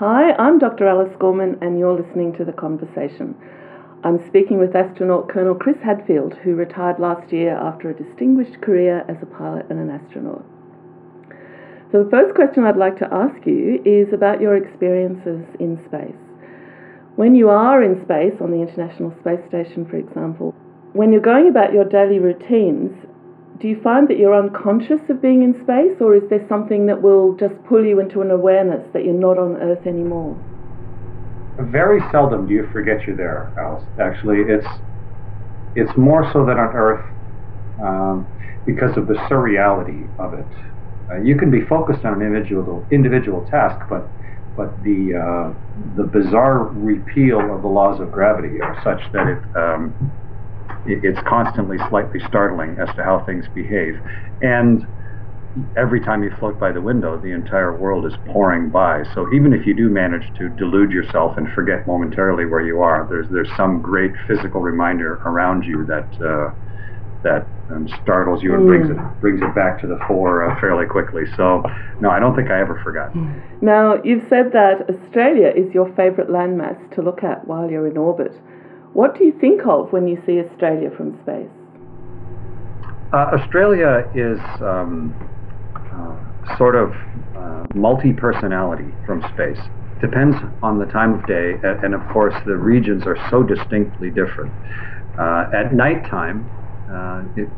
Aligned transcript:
Hi, 0.00 0.32
I'm 0.38 0.58
Dr. 0.58 0.88
Alice 0.88 1.14
Gorman, 1.18 1.58
and 1.60 1.78
you're 1.78 1.92
listening 1.92 2.32
to 2.38 2.44
The 2.46 2.54
Conversation. 2.54 3.36
I'm 4.02 4.26
speaking 4.28 4.58
with 4.58 4.74
astronaut 4.74 5.28
Colonel 5.28 5.54
Chris 5.54 5.76
Hadfield, 5.84 6.32
who 6.42 6.54
retired 6.54 6.98
last 6.98 7.30
year 7.30 7.54
after 7.54 7.90
a 7.90 7.94
distinguished 7.94 8.62
career 8.62 9.04
as 9.10 9.18
a 9.20 9.26
pilot 9.26 9.66
and 9.68 9.78
an 9.78 9.90
astronaut. 9.90 10.42
So, 11.92 12.02
the 12.02 12.08
first 12.08 12.34
question 12.34 12.64
I'd 12.64 12.78
like 12.78 12.96
to 13.00 13.12
ask 13.12 13.46
you 13.46 13.82
is 13.84 14.10
about 14.14 14.40
your 14.40 14.56
experiences 14.56 15.44
in 15.60 15.76
space. 15.84 16.16
When 17.16 17.34
you 17.34 17.50
are 17.50 17.82
in 17.82 18.02
space, 18.02 18.40
on 18.40 18.52
the 18.52 18.64
International 18.64 19.12
Space 19.20 19.44
Station, 19.48 19.84
for 19.84 19.96
example, 19.96 20.54
when 20.94 21.12
you're 21.12 21.20
going 21.20 21.46
about 21.46 21.74
your 21.74 21.84
daily 21.84 22.18
routines, 22.18 22.96
do 23.60 23.68
you 23.68 23.80
find 23.82 24.08
that 24.08 24.18
you're 24.18 24.34
unconscious 24.34 25.00
of 25.10 25.20
being 25.20 25.42
in 25.42 25.52
space, 25.62 26.00
or 26.00 26.14
is 26.14 26.22
there 26.30 26.44
something 26.48 26.86
that 26.86 27.02
will 27.02 27.36
just 27.36 27.54
pull 27.68 27.84
you 27.84 28.00
into 28.00 28.22
an 28.22 28.30
awareness 28.30 28.82
that 28.94 29.04
you're 29.04 29.12
not 29.12 29.38
on 29.38 29.56
Earth 29.56 29.86
anymore? 29.86 30.34
Very 31.58 32.00
seldom 32.10 32.48
do 32.48 32.54
you 32.54 32.66
forget 32.72 33.06
you're 33.06 33.16
there, 33.16 33.52
Alice. 33.58 33.84
Actually, 34.00 34.40
it's 34.48 34.66
it's 35.76 35.94
more 35.96 36.28
so 36.32 36.46
than 36.46 36.58
on 36.58 36.74
Earth 36.74 37.04
um, 37.84 38.26
because 38.64 38.96
of 38.96 39.06
the 39.06 39.14
surreality 39.28 40.08
of 40.18 40.32
it. 40.34 40.46
Uh, 41.10 41.20
you 41.20 41.36
can 41.36 41.50
be 41.50 41.60
focused 41.60 42.04
on 42.06 42.14
an 42.14 42.22
individual 42.22 42.86
individual 42.90 43.46
task, 43.50 43.84
but 43.90 44.10
but 44.56 44.82
the 44.82 45.12
uh, 45.14 45.52
the 45.96 46.04
bizarre 46.04 46.64
repeal 46.64 47.54
of 47.54 47.60
the 47.60 47.68
laws 47.68 48.00
of 48.00 48.10
gravity 48.10 48.58
are 48.62 48.80
such 48.82 49.02
that 49.12 49.26
it 49.26 49.42
um, 49.54 49.94
it's 50.86 51.20
constantly 51.26 51.78
slightly 51.88 52.20
startling 52.28 52.76
as 52.78 52.94
to 52.96 53.04
how 53.04 53.24
things 53.24 53.46
behave. 53.54 54.00
And 54.42 54.86
every 55.76 56.00
time 56.00 56.22
you 56.22 56.30
float 56.38 56.58
by 56.58 56.72
the 56.72 56.80
window, 56.80 57.20
the 57.20 57.32
entire 57.32 57.76
world 57.76 58.06
is 58.06 58.14
pouring 58.26 58.70
by. 58.70 59.02
So 59.14 59.32
even 59.32 59.52
if 59.52 59.66
you 59.66 59.74
do 59.74 59.88
manage 59.88 60.26
to 60.38 60.48
delude 60.50 60.90
yourself 60.90 61.36
and 61.36 61.52
forget 61.52 61.86
momentarily 61.86 62.46
where 62.46 62.60
you 62.60 62.80
are, 62.80 63.06
there's 63.08 63.26
there's 63.30 63.50
some 63.56 63.82
great 63.82 64.12
physical 64.26 64.60
reminder 64.60 65.14
around 65.24 65.64
you 65.64 65.84
that 65.86 66.08
uh, 66.22 66.54
that 67.22 67.46
um, 67.70 67.88
startles 68.02 68.42
you 68.42 68.54
and 68.54 68.62
mm. 68.62 68.66
brings 68.66 68.90
it 68.90 69.20
brings 69.20 69.42
it 69.42 69.54
back 69.54 69.80
to 69.80 69.86
the 69.86 69.98
fore 70.06 70.48
uh, 70.48 70.58
fairly 70.60 70.86
quickly. 70.86 71.24
So 71.36 71.62
no, 72.00 72.10
I 72.10 72.18
don't 72.20 72.34
think 72.36 72.50
I 72.50 72.60
ever 72.60 72.80
forgot. 72.82 73.14
Now 73.60 74.00
you've 74.02 74.24
said 74.28 74.52
that 74.52 74.88
Australia 74.88 75.52
is 75.54 75.72
your 75.74 75.92
favourite 75.94 76.30
landmass 76.30 76.78
to 76.94 77.02
look 77.02 77.22
at 77.22 77.46
while 77.46 77.70
you're 77.70 77.88
in 77.88 77.96
orbit. 77.96 78.32
What 78.92 79.16
do 79.16 79.24
you 79.24 79.32
think 79.40 79.62
of 79.66 79.92
when 79.92 80.08
you 80.08 80.20
see 80.26 80.40
Australia 80.40 80.90
from 80.96 81.18
space? 81.22 81.48
Uh, 83.12 83.38
Australia 83.38 84.10
is 84.14 84.38
um, 84.60 85.14
uh, 85.74 86.56
sort 86.56 86.74
of 86.74 86.92
uh, 87.36 87.66
multi 87.74 88.12
personality 88.12 88.92
from 89.06 89.22
space. 89.34 89.58
Depends 90.00 90.36
on 90.62 90.78
the 90.78 90.86
time 90.86 91.14
of 91.14 91.26
day, 91.26 91.54
and 91.62 91.94
of 91.94 92.00
course, 92.12 92.34
the 92.46 92.56
regions 92.56 93.04
are 93.06 93.18
so 93.30 93.42
distinctly 93.42 94.10
different. 94.10 94.52
Uh, 95.18 95.50
at 95.52 95.74
nighttime, 95.74 96.48
uh, 96.90 97.22
it, 97.36 97.48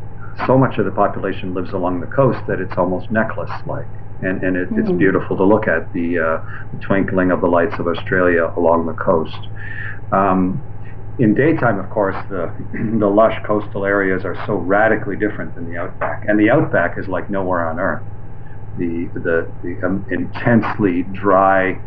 so 0.47 0.59
much 0.59 0.79
of 0.79 0.85
the 0.85 0.91
population 0.91 1.55
lives 1.55 1.73
along 1.73 2.01
the 2.01 2.07
coast 2.07 2.41
that 2.49 2.61
it's 2.61 2.75
almost 2.77 3.11
necklace 3.11 3.53
like. 3.67 3.87
And, 4.23 4.43
and 4.43 4.57
it, 4.57 4.71
mm-hmm. 4.71 4.81
it's 4.81 4.93
beautiful 4.93 5.37
to 5.37 5.45
look 5.45 5.69
at 5.69 5.93
the, 5.93 6.19
uh, 6.19 6.73
the, 6.73 6.85
twinkling 6.85 7.31
of 7.31 7.41
the 7.41 7.47
lights 7.47 7.75
of 7.79 7.87
Australia 7.87 8.53
along 8.57 8.87
the 8.87 8.95
coast. 8.95 9.39
Um, 10.13 10.63
in 11.19 11.35
daytime, 11.35 11.79
of 11.79 11.91
course, 11.91 12.17
the 12.31 12.53
the 12.99 13.07
lush 13.07 13.39
coastal 13.47 13.85
areas 13.85 14.25
are 14.25 14.37
so 14.47 14.55
radically 14.55 15.17
different 15.17 15.55
than 15.55 15.71
the 15.71 15.79
outback, 15.79 16.25
and 16.27 16.39
the 16.39 16.51
outback 16.51 16.99
is 16.99 17.09
like 17.09 17.29
nowhere 17.31 17.69
on 17.69 17.79
earth. 17.79 18.03
The 18.79 19.11
the, 19.15 19.53
the 19.63 19.87
um, 19.87 20.07
intensely 20.11 21.03
dry 21.13 21.79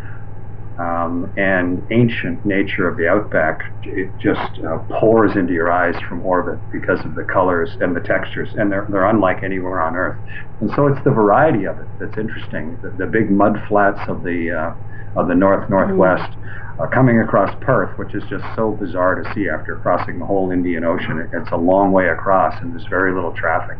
um, 0.77 1.31
and 1.37 1.81
ancient 1.89 2.45
nature 2.45 2.87
of 2.87 2.97
the 2.97 3.07
outback 3.07 3.61
it 3.83 4.11
just 4.19 4.59
uh, 4.59 4.79
pours 4.99 5.35
into 5.35 5.53
your 5.53 5.71
eyes 5.71 5.95
from 6.07 6.21
orbit 6.25 6.59
because 6.71 6.99
of 7.05 7.15
the 7.15 7.23
colors 7.23 7.69
and 7.79 7.95
the 7.95 8.01
textures, 8.01 8.49
and 8.57 8.71
they're 8.71 8.87
they're 8.91 9.07
unlike 9.07 9.43
anywhere 9.43 9.81
on 9.81 9.95
Earth. 9.95 10.19
And 10.61 10.69
so 10.75 10.87
it's 10.87 11.03
the 11.03 11.11
variety 11.11 11.65
of 11.65 11.79
it 11.79 11.87
that's 11.99 12.17
interesting. 12.17 12.77
The, 12.81 12.91
the 12.91 13.07
big 13.07 13.31
mud 13.31 13.57
flats 13.67 14.01
of 14.07 14.21
the 14.23 14.51
uh, 14.51 15.19
of 15.19 15.27
the 15.27 15.35
north 15.35 15.67
northwest. 15.69 16.31
Mm 16.31 16.64
uh, 16.79 16.87
coming 16.87 17.19
across 17.21 17.55
Perth, 17.61 17.97
which 17.97 18.13
is 18.13 18.23
just 18.29 18.43
so 18.55 18.71
bizarre 18.71 19.15
to 19.15 19.33
see 19.33 19.49
after 19.49 19.77
crossing 19.77 20.19
the 20.19 20.25
whole 20.25 20.51
Indian 20.51 20.83
Ocean. 20.83 21.19
It, 21.19 21.29
it's 21.33 21.51
a 21.51 21.57
long 21.57 21.91
way 21.91 22.09
across, 22.09 22.61
and 22.61 22.73
there's 22.73 22.87
very 22.87 23.13
little 23.13 23.33
traffic. 23.33 23.77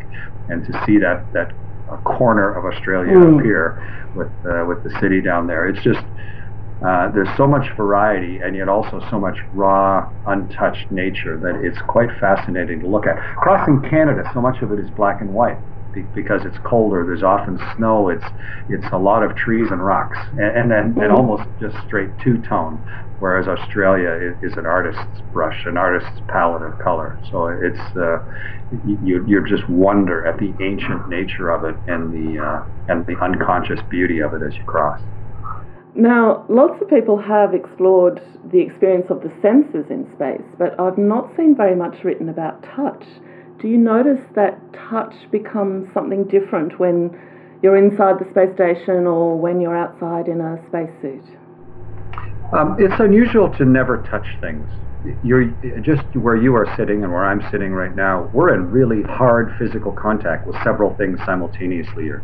And 0.50 0.66
to 0.66 0.86
see 0.86 0.98
that 1.00 1.32
that 1.34 1.52
uh, 1.90 1.98
corner 1.98 2.54
of 2.54 2.66
Australia 2.66 3.14
mm. 3.14 3.40
appear 3.40 4.12
with 4.16 4.32
uh, 4.46 4.66
with 4.68 4.84
the 4.84 4.98
city 5.02 5.22
down 5.22 5.48
there, 5.48 5.68
it's 5.68 5.84
just 5.84 6.06
uh, 6.86 7.10
there's 7.12 7.30
so 7.38 7.48
much 7.48 7.66
variety 7.76 8.38
and 8.38 8.56
yet 8.56 8.70
also 8.70 9.00
so 9.10 9.20
much 9.20 9.38
raw, 9.54 10.10
untouched 10.28 10.92
nature 10.92 11.38
that 11.38 11.56
it's 11.64 11.82
quite 11.88 12.10
fascinating 12.20 12.80
to 12.80 12.88
look 12.88 13.08
at. 13.08 13.18
Crossing 13.38 13.82
Canada, 13.90 14.30
so 14.34 14.42
much 14.42 14.62
of 14.62 14.72
it 14.72 14.80
is 14.80 14.90
black 14.92 15.22
and 15.22 15.34
white 15.34 15.58
because 16.14 16.42
it's 16.46 16.58
colder. 16.66 17.06
There's 17.06 17.24
often 17.24 17.60
snow. 17.76 18.10
It's 18.10 18.26
it's 18.70 18.86
a 18.92 18.98
lot 18.98 19.24
of 19.24 19.36
trees 19.36 19.68
and 19.72 19.84
rocks, 19.84 20.18
and 20.32 20.42
and, 20.42 20.72
and, 20.72 20.96
mm-hmm. 20.96 21.16
almost 21.16 21.44
just 21.60 21.76
straight 21.88 22.10
two 22.24 22.42
tone. 22.44 22.82
Whereas 23.20 23.48
Australia 23.48 24.12
is, 24.12 24.52
is, 24.52 24.58
an 24.58 24.66
artist's 24.66 25.22
brush, 25.32 25.66
an 25.66 25.78
artist's 25.78 26.20
palette 26.28 26.64
of 26.64 26.78
color. 26.80 27.18
So 27.32 27.48
it's 27.48 27.80
uh, 27.96 28.20
you 29.04 29.26
you 29.26 29.46
just 29.48 29.68
wonder 29.70 30.26
at 30.28 30.38
the 30.38 30.54
ancient 30.62 31.08
nature 31.08 31.50
of 31.50 31.64
it 31.64 31.76
and 31.88 32.12
the 32.12 32.44
uh, 32.44 32.66
and 32.90 33.06
the 33.06 33.18
unconscious 33.22 33.80
beauty 33.90 34.20
of 34.20 34.34
it 34.34 34.42
as 34.46 34.54
you 34.56 34.64
cross. 34.66 35.02
Now, 35.96 36.46
lots 36.50 36.82
of 36.82 36.90
people 36.90 37.18
have 37.22 37.54
explored 37.54 38.22
the 38.52 38.60
experience 38.60 39.06
of 39.10 39.22
the 39.22 39.32
senses 39.42 39.86
in 39.90 40.06
space, 40.14 40.44
but 40.60 40.78
I've 40.78 40.98
not 40.98 41.32
seen 41.38 41.56
very 41.56 41.76
much 41.76 42.04
written 42.04 42.28
about 42.28 42.62
touch 42.76 43.02
do 43.62 43.68
you 43.68 43.78
notice 43.78 44.22
that 44.36 44.60
touch 44.74 45.14
becomes 45.32 45.88
something 45.94 46.26
different 46.26 46.80
when 46.80 47.18
you're 47.62 47.78
inside 47.78 48.20
the 48.20 48.30
space 48.32 48.54
station 48.56 49.08
or 49.08 49.38
when 49.38 49.62
you're 49.62 49.78
outside 49.78 50.28
in 50.28 50.42
a 50.42 50.60
spacesuit? 50.68 51.24
Um, 52.54 52.78
it's 52.80 53.00
unusual 53.00 53.50
to 53.58 53.66
never 53.66 54.04
touch 54.04 54.28
things 54.42 54.70
you're 55.24 55.46
just 55.82 56.04
where 56.16 56.36
you 56.36 56.56
are 56.56 56.74
sitting 56.78 57.04
and 57.04 57.12
where 57.12 57.26
I'm 57.26 57.42
sitting 57.52 57.72
right 57.72 57.96
now, 57.96 58.30
we're 58.34 58.54
in 58.54 58.70
really 58.72 59.04
hard 59.04 59.56
physical 59.58 59.92
contact 59.92 60.48
with 60.48 60.56
several 60.64 60.96
things 60.96 61.20
simultaneously. 61.26 62.06
Your 62.06 62.24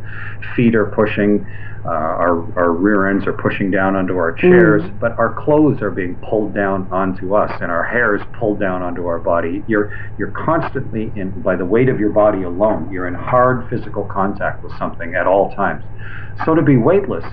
feet 0.55 0.75
are 0.75 0.87
pushing, 0.87 1.45
uh, 1.85 1.89
our, 1.89 2.41
our 2.57 2.71
rear 2.71 3.09
ends 3.09 3.27
are 3.27 3.33
pushing 3.33 3.71
down 3.71 3.95
onto 3.95 4.17
our 4.17 4.31
chairs, 4.31 4.83
mm. 4.83 4.99
but 4.99 5.17
our 5.17 5.33
clothes 5.43 5.81
are 5.81 5.91
being 5.91 6.15
pulled 6.29 6.53
down 6.53 6.87
onto 6.91 7.35
us 7.35 7.51
and 7.61 7.71
our 7.71 7.83
hair 7.83 8.15
is 8.15 8.21
pulled 8.39 8.59
down 8.59 8.81
onto 8.81 9.05
our 9.05 9.19
body. 9.19 9.63
You're, 9.67 9.91
you're 10.17 10.31
constantly 10.31 11.11
in, 11.15 11.41
by 11.41 11.55
the 11.55 11.65
weight 11.65 11.89
of 11.89 11.99
your 11.99 12.11
body 12.11 12.43
alone, 12.43 12.91
you're 12.91 13.07
in 13.07 13.15
hard 13.15 13.69
physical 13.69 14.05
contact 14.05 14.63
with 14.63 14.77
something 14.77 15.15
at 15.15 15.27
all 15.27 15.53
times. 15.55 15.83
So 16.45 16.55
to 16.55 16.61
be 16.61 16.77
weightless 16.77 17.25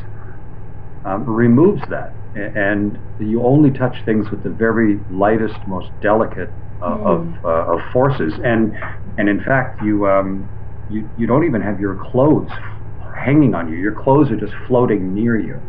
um, 1.04 1.24
removes 1.24 1.82
that 1.88 2.12
and 2.38 2.98
you 3.18 3.42
only 3.42 3.70
touch 3.70 3.96
things 4.04 4.30
with 4.30 4.42
the 4.42 4.50
very 4.50 4.98
lightest, 5.10 5.56
most 5.66 5.90
delicate 6.00 6.50
uh, 6.80 6.90
mm. 6.90 7.06
of, 7.06 7.44
uh, 7.44 7.74
of 7.74 7.80
forces. 7.92 8.32
And 8.44 8.76
and 9.18 9.28
in 9.28 9.42
fact, 9.42 9.82
you 9.82 10.06
um, 10.06 10.48
you 10.90 11.08
you 11.16 11.26
don't 11.26 11.44
even 11.44 11.60
have 11.60 11.80
your 11.80 11.96
clothes 12.10 12.50
hanging 13.16 13.54
on 13.54 13.70
you. 13.70 13.76
Your 13.78 13.94
clothes 13.94 14.30
are 14.30 14.36
just 14.36 14.54
floating 14.66 15.12
near 15.14 15.38
you. 15.38 15.60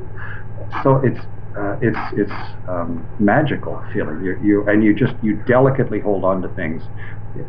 So 0.83 0.97
it's 0.97 1.19
uh, 1.57 1.77
it's 1.81 1.97
it's 2.13 2.31
um, 2.67 3.07
magical 3.19 3.83
feeling. 3.93 4.23
You, 4.23 4.39
you 4.43 4.69
and 4.69 4.83
you 4.83 4.93
just 4.93 5.13
you 5.21 5.41
delicately 5.47 5.99
hold 5.99 6.23
on 6.23 6.41
to 6.41 6.49
things 6.49 6.83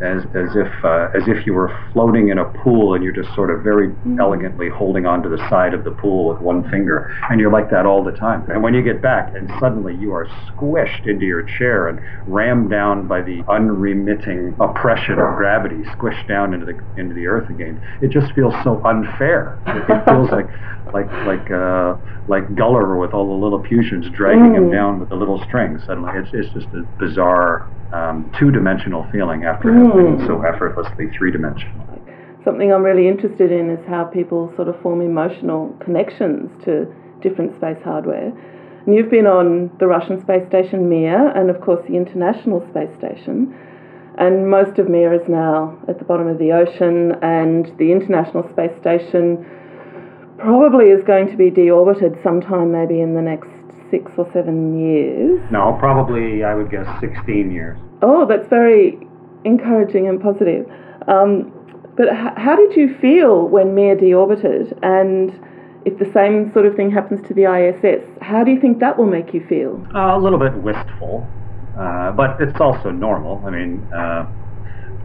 as 0.03 0.23
as 0.35 0.55
if 0.57 0.85
uh, 0.85 1.09
as 1.15 1.23
if 1.27 1.47
you 1.47 1.55
were 1.55 1.71
floating 1.93 2.29
in 2.29 2.39
a 2.39 2.45
pool 2.63 2.95
and 2.95 3.03
you're 3.03 3.15
just 3.15 3.35
sort 3.35 3.51
of 3.51 3.63
very 3.63 3.89
mm-hmm. 3.89 4.21
elegantly 4.21 4.69
holding 4.69 5.07
onto 5.07 5.29
the 5.29 5.39
side 5.49 5.75
of 5.75 5.85
the 5.85 5.91
pool 5.91 6.29
with 6.29 6.41
one 6.41 6.69
finger 6.71 7.17
and 7.31 7.41
you're 7.41 7.51
like 7.51 7.71
that 7.71 7.87
all 7.87 8.05
the 8.05 8.13
time 8.13 8.49
and 8.51 8.63
when 8.63 8.75
you 8.75 8.83
get 8.83 9.01
back 9.01 9.35
and 9.35 9.51
suddenly 9.59 9.97
you 9.97 10.13
are 10.13 10.27
squished 10.49 11.07
into 11.07 11.25
your 11.25 11.43
chair 11.59 11.89
and 11.89 12.01
rammed 12.31 12.71
down 12.71 13.07
by 13.09 13.23
the 13.23 13.43
unremitting 13.49 14.55
oppression 14.61 15.15
of 15.15 15.37
gravity 15.37 15.83
squished 15.97 16.27
down 16.29 16.53
into 16.53 16.67
the 16.67 16.79
into 17.01 17.15
the 17.15 17.27
earth 17.27 17.49
again 17.49 17.81
it 18.03 18.11
just 18.11 18.33
feels 18.35 18.55
so 18.63 18.83
unfair 18.85 19.59
it, 19.67 19.91
it 19.91 20.05
feels 20.05 20.31
like 20.33 20.47
like 20.93 21.11
like 21.27 21.51
uh, 21.51 21.97
like 22.29 22.55
Gulliver 22.55 22.97
with 22.97 23.13
all 23.13 23.27
the 23.27 23.47
Lilliputians 23.47 23.90
dragging 24.13 24.53
mm. 24.53 24.57
him 24.57 24.71
down 24.71 25.01
with 25.01 25.11
a 25.11 25.17
little 25.17 25.43
string 25.45 25.79
suddenly 25.87 26.13
it's 26.15 26.31
it's 26.33 26.53
just 26.55 26.67
a 26.75 26.83
bizarre 26.99 27.69
um, 27.93 28.31
two-dimensional 28.39 29.07
feeling 29.11 29.45
after 29.45 29.71
mm. 29.71 29.87
having 29.87 30.17
been 30.17 30.27
so 30.27 30.43
effortlessly 30.43 31.11
three-dimensional. 31.17 31.87
Something 32.45 32.73
I'm 32.73 32.83
really 32.83 33.09
interested 33.09 33.53
in 33.53 33.69
is 33.69 33.85
how 33.87 34.05
people 34.05 34.53
sort 34.57 34.69
of 34.69 34.81
form 34.81 35.01
emotional 35.03 35.77
connections 35.81 36.51
to 36.65 36.87
different 37.21 37.55
space 37.57 37.83
hardware. 37.85 38.33
And 38.87 38.95
you've 38.95 39.11
been 39.11 39.27
on 39.27 39.71
the 39.79 39.87
Russian 39.87 40.21
space 40.23 40.47
station 40.49 40.89
Mir 40.89 41.29
and 41.37 41.51
of 41.51 41.61
course 41.61 41.85
the 41.87 41.97
International 41.97 42.67
Space 42.71 42.97
Station. 42.97 43.55
And 44.17 44.51
most 44.51 44.79
of 44.79 44.89
Mir 44.89 45.13
is 45.13 45.29
now 45.29 45.79
at 45.87 45.99
the 45.99 46.05
bottom 46.05 46.27
of 46.27 46.39
the 46.39 46.53
ocean 46.53 47.13
and 47.23 47.67
the 47.79 47.93
International 47.93 48.49
Space 48.51 48.73
Station 48.81 49.45
probably 50.39 50.87
is 50.87 51.05
going 51.05 51.29
to 51.29 51.37
be 51.37 51.51
deorbited 51.51 52.23
sometime 52.23 52.73
maybe 52.73 53.01
in 53.01 53.15
the 53.15 53.21
next 53.21 53.51
six 53.91 54.13
or 54.17 54.29
seven 54.33 54.79
years. 54.81 55.41
No, 55.51 55.77
probably 55.79 56.45
I 56.45 56.55
would 56.55 56.71
guess 56.71 56.87
16 57.01 57.51
years. 57.51 57.79
Oh, 58.03 58.27
that's 58.27 58.49
very 58.49 58.99
encouraging 59.45 60.09
and 60.09 60.21
positive. 60.21 60.67
Um, 61.09 61.53
but 61.97 62.09
h- 62.09 62.35
how 62.37 62.57
did 62.57 62.77
you 62.77 62.95
feel 63.01 63.49
when 63.49 63.75
Mir 63.75 63.97
deorbited? 63.97 64.79
And 64.83 65.33
if 65.85 65.99
the 65.99 66.11
same 66.13 66.53
sort 66.53 66.67
of 66.67 66.75
thing 66.77 66.91
happens 66.91 67.27
to 67.29 67.35
the 67.35 67.45
ISS, 67.45 68.05
how 68.23 68.45
do 68.45 68.51
you 68.51 68.61
think 68.61 68.81
that 68.81 68.99
will 68.99 69.07
make 69.07 69.35
you 69.35 69.45
feel? 69.49 69.85
Uh, 69.95 70.17
a 70.17 70.19
little 70.19 70.39
bit 70.39 70.55
wistful, 70.63 71.33
uh, 71.79 72.13
but 72.13 72.37
it's 72.41 72.61
also 72.61 72.91
normal. 72.91 73.45
I 73.47 73.51
mean, 73.51 73.89
uh, 73.95 74.27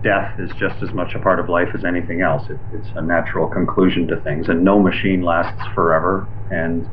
death 0.03 0.33
is 0.37 0.51
just 0.59 0.81
as 0.83 0.93
much 0.93 1.15
a 1.15 1.19
part 1.19 1.39
of 1.39 1.49
life 1.49 1.69
as 1.73 1.83
anything 1.85 2.21
else. 2.21 2.43
It, 2.49 2.59
it's 2.71 2.89
a 2.95 3.01
natural 3.01 3.47
conclusion 3.47 4.07
to 4.07 4.19
things, 4.21 4.47
and 4.49 4.63
no 4.63 4.79
machine 4.79 5.21
lasts 5.21 5.61
forever. 5.73 6.29
And 6.49 6.87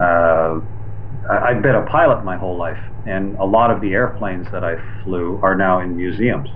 uh, 0.00 0.60
I've 1.30 1.62
been 1.62 1.74
a 1.74 1.84
pilot 1.86 2.24
my 2.24 2.36
whole 2.36 2.56
life, 2.56 2.78
and 3.04 3.36
a 3.36 3.44
lot 3.44 3.70
of 3.70 3.80
the 3.80 3.92
airplanes 3.92 4.46
that 4.52 4.64
I 4.64 4.76
flew 5.04 5.40
are 5.42 5.54
now 5.54 5.80
in 5.80 5.96
museums 5.96 6.48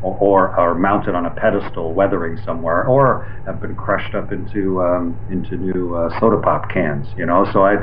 or 0.00 0.50
are 0.58 0.74
mounted 0.74 1.14
on 1.14 1.26
a 1.26 1.30
pedestal 1.30 1.94
weathering 1.94 2.38
somewhere 2.44 2.84
or 2.86 3.26
have 3.46 3.60
been 3.60 3.74
crushed 3.74 4.14
up 4.14 4.30
into 4.32 4.80
um, 4.80 5.20
into 5.28 5.56
new 5.56 5.94
uh, 5.94 6.20
soda 6.20 6.40
pop 6.40 6.70
cans 6.70 7.08
you 7.16 7.26
know? 7.26 7.44
So 7.52 7.64
i 7.64 7.74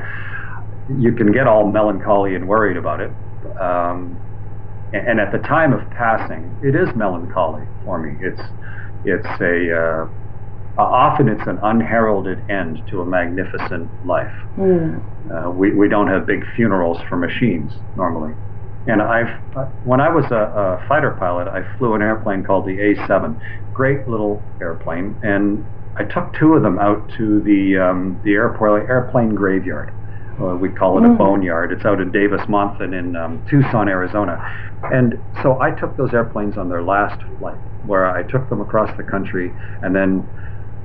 you 0.88 1.14
can 1.14 1.32
get 1.32 1.48
all 1.48 1.72
melancholy 1.72 2.36
and 2.36 2.48
worried 2.48 2.78
about 2.78 3.02
it 3.02 3.12
um, 3.60 4.22
and, 4.94 5.20
at 5.20 5.32
the 5.32 5.40
time 5.40 5.74
of 5.74 5.90
passing 5.92 6.58
it 6.62 6.76
is 6.76 6.88
melancholy 6.96 7.66
for 7.84 8.00
me. 8.00 8.18
It's 8.22 8.42
it's 9.04 9.42
a 9.42 9.76
uh, 9.76 10.08
often 10.78 11.28
it's 11.30 11.48
an 11.48 11.58
unheralded 11.64 12.40
end 12.50 12.82
to 12.90 13.02
a 13.02 13.06
magnificent 13.06 13.90
life 14.06 14.34
mm. 14.58 15.00
uh, 15.32 15.50
we, 15.50 15.72
we 15.74 15.88
don't 15.88 16.08
have 16.08 16.26
big 16.26 16.44
funerals 16.56 16.98
for 17.10 17.16
machines 17.16 17.72
normally 17.96 18.34
and 18.88 19.02
I've, 19.02 19.58
uh, 19.58 19.66
when 19.84 20.00
I 20.00 20.10
was 20.10 20.26
a, 20.26 20.36
a, 20.36 20.86
fighter 20.88 21.12
pilot, 21.18 21.48
I 21.48 21.64
flew 21.78 21.96
an 21.96 22.04
airplane 22.04 22.44
called 22.44 22.66
the 22.66 22.78
A7, 22.78 23.74
great 23.74 24.08
little 24.08 24.44
airplane, 24.62 25.18
and 25.24 25.66
I 25.96 26.04
took 26.04 26.34
two 26.34 26.54
of 26.54 26.62
them 26.62 26.78
out 26.78 27.10
to 27.18 27.42
the 27.42 27.78
um, 27.78 28.20
the 28.24 28.34
airport 28.34 28.88
airplane 28.88 29.34
graveyard. 29.34 29.92
Uh, 30.40 30.56
we 30.58 30.70
call 30.70 30.98
it 30.98 31.02
mm. 31.02 31.16
a 31.16 31.18
boneyard. 31.18 31.72
It's 31.72 31.86
out 31.86 32.02
in 32.02 32.12
Davis-Monthan 32.12 32.94
in 32.94 33.16
um, 33.16 33.44
Tucson, 33.50 33.88
Arizona. 33.88 34.36
And 34.84 35.18
so 35.42 35.60
I 35.62 35.72
took 35.72 35.96
those 35.96 36.14
airplanes 36.14 36.58
on 36.58 36.68
their 36.68 36.84
last 36.84 37.24
flight, 37.40 37.58
where 37.86 38.06
I 38.06 38.24
took 38.24 38.50
them 38.50 38.60
across 38.60 38.96
the 38.98 39.04
country, 39.04 39.54
and 39.82 39.96
then 39.96 40.28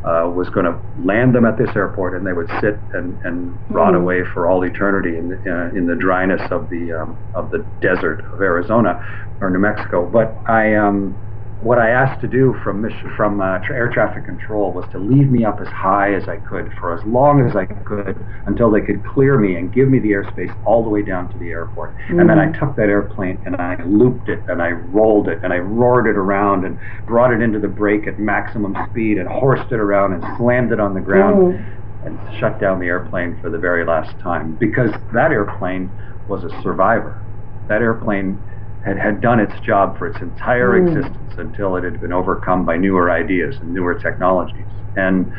uh, 0.04 0.30
was 0.34 0.48
going 0.48 0.64
to 0.64 0.80
land 1.04 1.34
them 1.34 1.44
at 1.44 1.58
this 1.58 1.68
airport, 1.76 2.14
and 2.14 2.26
they 2.26 2.32
would 2.32 2.48
sit 2.60 2.78
and, 2.94 3.18
and 3.24 3.58
rot 3.68 3.92
mm. 3.92 4.00
away 4.00 4.24
for 4.32 4.48
all 4.48 4.64
eternity 4.64 5.16
in 5.16 5.28
the, 5.28 5.36
uh, 5.36 5.76
in 5.76 5.86
the 5.86 5.94
dryness 5.94 6.40
of 6.50 6.68
the 6.70 6.92
um, 6.92 7.18
of 7.34 7.50
the 7.50 7.64
desert 7.80 8.24
of 8.32 8.40
Arizona 8.40 9.04
or 9.40 9.50
New 9.50 9.58
Mexico. 9.58 10.08
But 10.08 10.34
I 10.46 10.74
um, 10.74 11.16
what 11.62 11.78
I 11.78 11.90
asked 11.90 12.22
to 12.22 12.28
do 12.28 12.56
from 12.64 12.88
from 13.16 13.40
uh, 13.40 13.60
air 13.68 13.90
traffic 13.92 14.24
control 14.24 14.72
was 14.72 14.86
to 14.92 14.98
leave 14.98 15.30
me 15.30 15.44
up 15.44 15.60
as 15.60 15.68
high 15.68 16.14
as 16.14 16.26
I 16.26 16.36
could 16.38 16.72
for 16.80 16.96
as 16.96 17.04
long 17.04 17.46
as 17.46 17.54
I 17.54 17.66
could 17.66 18.16
until 18.46 18.70
they 18.70 18.80
could 18.80 19.04
clear 19.04 19.38
me 19.38 19.56
and 19.56 19.72
give 19.72 19.88
me 19.88 19.98
the 19.98 20.10
airspace 20.10 20.56
all 20.64 20.82
the 20.82 20.88
way 20.88 21.02
down 21.02 21.30
to 21.32 21.38
the 21.38 21.50
airport. 21.50 21.94
Mm-hmm. 21.96 22.20
And 22.20 22.30
then 22.30 22.38
I 22.38 22.46
mm. 22.46 22.58
took 22.58 22.76
that 22.76 22.88
airplane 22.88 23.38
and 23.44 23.56
I 23.56 23.82
looped 23.84 24.30
it 24.30 24.40
and 24.48 24.62
I 24.62 24.70
rolled 24.70 25.28
it 25.28 25.44
and 25.44 25.52
I 25.52 25.58
roared 25.58 26.06
it 26.06 26.16
around 26.16 26.64
and 26.64 26.78
brought 27.06 27.32
it 27.32 27.42
into 27.42 27.58
the 27.58 27.68
brake 27.68 28.06
at 28.06 28.18
maximum 28.18 28.74
speed 28.90 29.18
and 29.18 29.28
horsed 29.28 29.70
it 29.70 29.80
around 29.80 30.14
and 30.14 30.24
slammed 30.38 30.72
it 30.72 30.80
on 30.80 30.94
the 30.94 31.00
ground. 31.00 31.54
Mm-hmm. 31.54 31.76
And 32.00 32.18
shut 32.40 32.58
down 32.58 32.80
the 32.80 32.86
airplane 32.86 33.38
for 33.42 33.50
the 33.50 33.58
very 33.58 33.84
last 33.84 34.18
time 34.20 34.56
because 34.56 34.90
that 35.12 35.32
airplane 35.32 35.90
was 36.28 36.44
a 36.44 36.62
survivor. 36.62 37.20
That 37.68 37.82
airplane 37.82 38.42
had, 38.84 38.98
had 38.98 39.20
done 39.20 39.40
its 39.40 39.58
job 39.60 39.98
for 39.98 40.08
its 40.08 40.20
entire 40.20 40.72
mm. 40.72 40.88
existence 40.88 41.34
until 41.38 41.76
it 41.76 41.84
had 41.84 42.00
been 42.00 42.12
overcome 42.12 42.64
by 42.64 42.76
newer 42.76 43.10
ideas 43.10 43.56
and 43.56 43.72
newer 43.74 43.94
technologies. 43.94 44.66
And, 44.96 45.32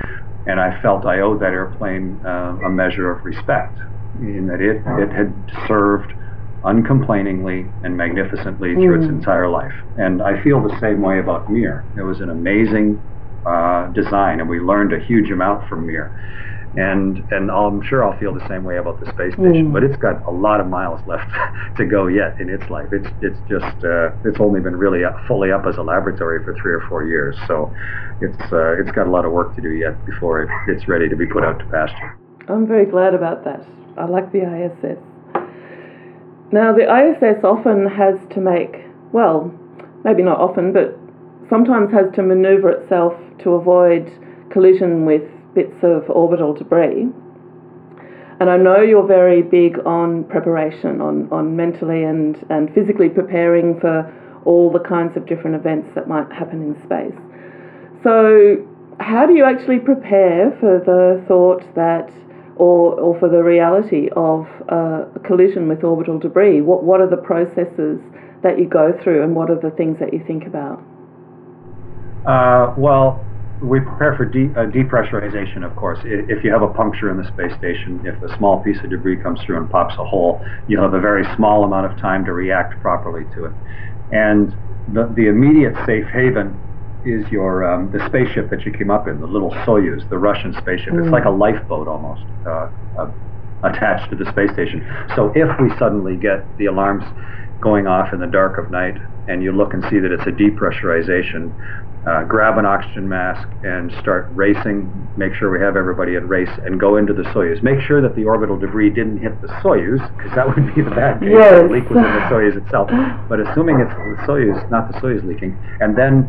and 0.47 0.59
I 0.59 0.79
felt 0.81 1.05
I 1.05 1.19
owed 1.19 1.39
that 1.41 1.53
airplane 1.53 2.19
uh, 2.25 2.57
a 2.65 2.69
measure 2.69 3.11
of 3.11 3.25
respect 3.25 3.77
in 4.19 4.47
that 4.47 4.61
it, 4.61 4.81
it 5.01 5.11
had 5.11 5.33
served 5.67 6.13
uncomplainingly 6.63 7.71
and 7.83 7.97
magnificently 7.97 8.75
through 8.75 8.99
mm. 8.99 9.03
its 9.03 9.09
entire 9.09 9.49
life. 9.49 9.73
And 9.97 10.21
I 10.21 10.41
feel 10.43 10.61
the 10.61 10.77
same 10.79 11.01
way 11.01 11.19
about 11.19 11.51
Mir. 11.51 11.83
It 11.97 12.03
was 12.03 12.19
an 12.19 12.29
amazing 12.29 13.01
uh, 13.45 13.87
design, 13.87 14.39
and 14.39 14.47
we 14.47 14.59
learned 14.59 14.93
a 14.93 14.99
huge 14.99 15.31
amount 15.31 15.67
from 15.67 15.87
Mir 15.87 16.11
and 16.75 17.17
and 17.31 17.51
I'm 17.51 17.81
sure 17.81 18.03
I'll 18.03 18.17
feel 18.19 18.33
the 18.33 18.47
same 18.47 18.63
way 18.63 18.77
about 18.77 18.99
the 18.99 19.07
space 19.07 19.33
station. 19.33 19.69
Mm. 19.69 19.73
But 19.73 19.83
it's 19.83 19.97
got 19.97 20.25
a 20.25 20.31
lot 20.31 20.59
of 20.59 20.67
miles 20.67 21.01
left 21.07 21.29
to 21.77 21.85
go 21.85 22.07
yet 22.07 22.39
in 22.39 22.49
its 22.49 22.69
life. 22.69 22.87
It's 22.91 23.07
it's 23.21 23.39
just 23.49 23.83
uh, 23.83 24.11
it's 24.23 24.39
only 24.39 24.61
been 24.61 24.75
really 24.75 25.03
up, 25.03 25.17
fully 25.27 25.51
up 25.51 25.65
as 25.65 25.77
a 25.77 25.81
laboratory 25.83 26.43
for 26.43 26.55
three 26.55 26.73
or 26.73 26.81
four 26.87 27.03
years, 27.05 27.35
so 27.47 27.73
it's 28.21 28.39
uh, 28.51 28.79
it's 28.79 28.91
got 28.91 29.07
a 29.07 29.11
lot 29.11 29.25
of 29.25 29.31
work 29.31 29.55
to 29.55 29.61
do 29.61 29.71
yet 29.71 30.05
before 30.05 30.43
it, 30.43 30.49
it's 30.67 30.87
ready 30.87 31.09
to 31.09 31.15
be 31.15 31.25
put 31.25 31.43
out 31.43 31.59
to 31.59 31.65
pasture. 31.65 32.17
I'm 32.47 32.67
very 32.67 32.85
glad 32.85 33.13
about 33.13 33.43
that. 33.45 33.65
I 33.97 34.05
like 34.05 34.31
the 34.31 34.43
ISS. 34.43 34.99
Now 36.51 36.73
the 36.73 36.87
ISS 36.87 37.43
often 37.43 37.87
has 37.87 38.15
to 38.31 38.39
make 38.39 38.85
well, 39.11 39.53
maybe 40.03 40.23
not 40.23 40.39
often, 40.39 40.71
but 40.71 40.97
sometimes 41.49 41.91
has 41.91 42.13
to 42.15 42.23
maneuver 42.23 42.71
itself 42.71 43.13
to 43.39 43.51
avoid 43.51 44.09
collision 44.51 45.05
with 45.05 45.23
bits 45.53 45.75
of 45.83 46.09
orbital 46.09 46.53
debris. 46.53 47.07
And 48.39 48.49
I 48.49 48.57
know 48.57 48.81
you're 48.81 49.05
very 49.05 49.43
big 49.43 49.77
on 49.85 50.23
preparation, 50.23 50.99
on, 50.99 51.31
on 51.31 51.55
mentally 51.55 52.03
and, 52.03 52.43
and 52.49 52.73
physically 52.73 53.07
preparing 53.07 53.79
for 53.79 54.11
all 54.45 54.71
the 54.71 54.79
kinds 54.79 55.15
of 55.15 55.27
different 55.27 55.55
events 55.55 55.89
that 55.93 56.07
might 56.07 56.31
happen 56.31 56.61
in 56.63 56.83
space. 56.83 57.13
So, 58.03 58.67
how 58.99 59.27
do 59.27 59.35
you 59.35 59.45
actually 59.45 59.79
prepare 59.79 60.57
for 60.59 60.79
the 60.79 61.23
thought 61.27 61.63
that, 61.75 62.11
or, 62.55 62.99
or 62.99 63.19
for 63.19 63.29
the 63.29 63.43
reality 63.43 64.09
of 64.15 64.47
a 64.69 65.19
collision 65.23 65.67
with 65.67 65.83
orbital 65.83 66.17
debris? 66.17 66.61
What, 66.61 66.83
what 66.83 66.99
are 66.99 67.09
the 67.09 67.17
processes 67.17 67.99
that 68.41 68.57
you 68.57 68.67
go 68.67 68.91
through, 69.03 69.23
and 69.23 69.35
what 69.35 69.51
are 69.51 69.59
the 69.59 69.69
things 69.71 69.99
that 69.99 70.13
you 70.13 70.23
think 70.25 70.47
about? 70.47 70.81
Uh, 72.25 72.73
well, 72.77 73.23
we 73.61 73.79
prepare 73.79 74.15
for 74.17 74.25
de- 74.25 74.51
uh, 74.59 74.65
depressurization, 74.65 75.63
of 75.63 75.75
course. 75.75 75.99
If 76.03 76.43
you 76.43 76.51
have 76.51 76.63
a 76.63 76.67
puncture 76.67 77.11
in 77.11 77.17
the 77.17 77.27
space 77.27 77.53
station, 77.57 78.01
if 78.05 78.21
a 78.23 78.35
small 78.37 78.63
piece 78.63 78.77
of 78.83 78.89
debris 78.89 79.17
comes 79.17 79.39
through 79.41 79.57
and 79.57 79.69
pops 79.69 79.93
a 79.99 80.05
hole, 80.05 80.43
you'll 80.67 80.81
have 80.81 80.95
a 80.95 80.99
very 80.99 81.23
small 81.35 81.63
amount 81.63 81.91
of 81.91 81.97
time 81.99 82.25
to 82.25 82.33
react 82.33 82.81
properly 82.81 83.25
to 83.35 83.45
it. 83.45 83.51
And 84.11 84.55
the, 84.87 85.11
the 85.15 85.27
immediate 85.27 85.75
safe 85.85 86.05
haven 86.07 86.59
is 87.05 87.29
your 87.31 87.63
um, 87.63 87.91
the 87.91 88.05
spaceship 88.07 88.49
that 88.49 88.65
you 88.65 88.71
came 88.71 88.91
up 88.91 89.07
in, 89.07 89.19
the 89.19 89.27
little 89.27 89.51
Soyuz, 89.65 90.07
the 90.09 90.17
Russian 90.17 90.53
spaceship. 90.53 90.93
Mm. 90.93 91.03
It's 91.03 91.11
like 91.11 91.25
a 91.25 91.29
lifeboat 91.29 91.87
almost 91.87 92.21
uh, 92.45 92.69
uh, 92.97 93.11
attached 93.63 94.09
to 94.09 94.15
the 94.15 94.29
space 94.31 94.51
station. 94.53 94.85
So 95.15 95.31
if 95.35 95.49
we 95.59 95.69
suddenly 95.77 96.17
get 96.17 96.45
the 96.57 96.65
alarms 96.65 97.03
going 97.61 97.87
off 97.87 98.13
in 98.13 98.19
the 98.19 98.27
dark 98.27 98.57
of 98.57 98.71
night 98.71 98.97
and 99.27 99.43
you 99.43 99.51
look 99.51 99.73
and 99.73 99.83
see 99.89 99.99
that 99.99 100.11
it's 100.11 100.25
a 100.25 100.31
depressurization, 100.31 101.53
uh, 102.07 102.23
grab 102.23 102.57
an 102.57 102.65
oxygen 102.65 103.07
mask 103.07 103.47
and 103.63 103.91
start 104.01 104.27
racing, 104.33 104.89
make 105.15 105.35
sure 105.35 105.51
we 105.51 105.59
have 105.59 105.77
everybody 105.77 106.15
at 106.15 106.27
race, 106.27 106.49
and 106.65 106.79
go 106.79 106.97
into 106.97 107.13
the 107.13 107.21
Soyuz. 107.29 107.61
Make 107.61 107.79
sure 107.81 108.01
that 108.01 108.15
the 108.15 108.25
orbital 108.25 108.57
debris 108.57 108.89
didn't 108.89 109.19
hit 109.19 109.39
the 109.41 109.47
Soyuz, 109.61 110.01
because 110.17 110.33
that 110.33 110.47
would 110.47 110.73
be 110.73 110.81
the 110.81 110.89
bad 110.89 111.19
case. 111.19 111.29
Yes. 111.31 111.61
The 111.61 111.69
leak 111.69 111.87
was 111.87 111.97
in 111.97 112.03
the 112.03 112.25
Soyuz 112.25 112.57
itself. 112.57 112.89
But 113.29 113.39
assuming 113.39 113.79
it's 113.79 113.93
the 113.93 114.17
Soyuz, 114.25 114.71
not 114.71 114.91
the 114.91 114.97
Soyuz 114.99 115.23
leaking, 115.23 115.55
and 115.79 115.95
then 115.95 116.27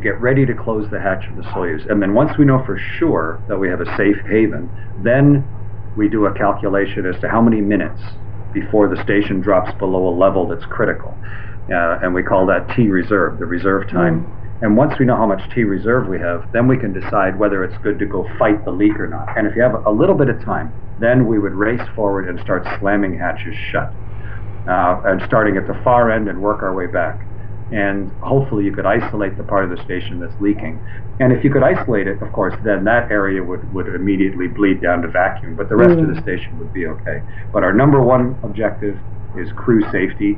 get 0.00 0.18
ready 0.18 0.46
to 0.46 0.54
close 0.54 0.88
the 0.90 0.98
hatch 0.98 1.28
of 1.28 1.36
the 1.36 1.42
Soyuz. 1.52 1.84
And 1.90 2.00
then 2.00 2.14
once 2.14 2.38
we 2.38 2.46
know 2.46 2.64
for 2.64 2.78
sure 2.98 3.42
that 3.48 3.58
we 3.58 3.68
have 3.68 3.82
a 3.82 3.96
safe 3.98 4.16
haven, 4.24 4.70
then 5.04 5.44
we 5.96 6.08
do 6.08 6.26
a 6.26 6.34
calculation 6.34 7.06
as 7.06 7.20
to 7.20 7.28
how 7.28 7.40
many 7.40 7.60
minutes 7.60 8.00
before 8.52 8.88
the 8.88 9.02
station 9.02 9.40
drops 9.40 9.76
below 9.78 10.08
a 10.08 10.14
level 10.14 10.46
that's 10.46 10.64
critical. 10.66 11.16
Uh, 11.70 12.00
and 12.02 12.14
we 12.14 12.22
call 12.22 12.46
that 12.46 12.68
T 12.74 12.88
reserve, 12.88 13.38
the 13.38 13.46
reserve 13.46 13.88
time. 13.88 14.24
Mm. 14.24 14.62
And 14.62 14.76
once 14.76 14.98
we 14.98 15.06
know 15.06 15.16
how 15.16 15.26
much 15.26 15.40
T 15.54 15.62
reserve 15.64 16.08
we 16.08 16.18
have, 16.18 16.50
then 16.52 16.68
we 16.68 16.76
can 16.76 16.92
decide 16.92 17.38
whether 17.38 17.64
it's 17.64 17.76
good 17.82 17.98
to 17.98 18.06
go 18.06 18.28
fight 18.38 18.64
the 18.64 18.70
leak 18.70 18.98
or 18.98 19.06
not. 19.06 19.38
And 19.38 19.46
if 19.46 19.56
you 19.56 19.62
have 19.62 19.86
a 19.86 19.90
little 19.90 20.16
bit 20.16 20.28
of 20.28 20.42
time, 20.44 20.72
then 21.00 21.26
we 21.26 21.38
would 21.38 21.52
race 21.52 21.86
forward 21.94 22.28
and 22.28 22.38
start 22.40 22.66
slamming 22.78 23.18
hatches 23.18 23.54
shut. 23.70 23.92
Uh, 24.68 25.00
and 25.06 25.22
starting 25.26 25.56
at 25.56 25.66
the 25.66 25.80
far 25.82 26.10
end 26.10 26.28
and 26.28 26.40
work 26.42 26.62
our 26.62 26.74
way 26.74 26.86
back. 26.86 27.26
And 27.72 28.10
hopefully 28.20 28.64
you 28.64 28.72
could 28.72 28.86
isolate 28.86 29.36
the 29.36 29.44
part 29.44 29.64
of 29.64 29.70
the 29.70 29.82
station 29.84 30.18
that's 30.18 30.34
leaking. 30.40 30.80
And 31.20 31.32
if 31.32 31.44
you 31.44 31.52
could 31.52 31.62
isolate 31.62 32.08
it, 32.08 32.20
of 32.20 32.32
course, 32.32 32.54
then 32.64 32.84
that 32.84 33.10
area 33.10 33.42
would, 33.42 33.72
would 33.72 33.94
immediately 33.94 34.48
bleed 34.48 34.80
down 34.80 35.02
to 35.02 35.08
vacuum, 35.08 35.54
but 35.54 35.68
the 35.68 35.76
rest 35.76 35.98
mm. 35.98 36.02
of 36.02 36.14
the 36.14 36.20
mm. 36.20 36.22
station 36.22 36.58
would 36.58 36.72
be 36.72 36.86
okay. 36.86 37.22
But 37.52 37.62
our 37.62 37.72
number 37.72 38.02
one 38.02 38.38
objective 38.42 38.98
is 39.36 39.52
crew 39.52 39.82
safety 39.92 40.36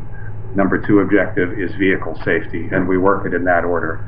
Number 0.55 0.79
two 0.79 1.01
objective 1.01 1.59
is 1.59 1.75
vehicle 1.77 2.15
safety, 2.25 2.69
and 2.73 2.87
we 2.87 2.99
work 2.99 3.25
it 3.27 3.33
in 3.33 3.45
that 3.45 3.65
order. 3.65 4.05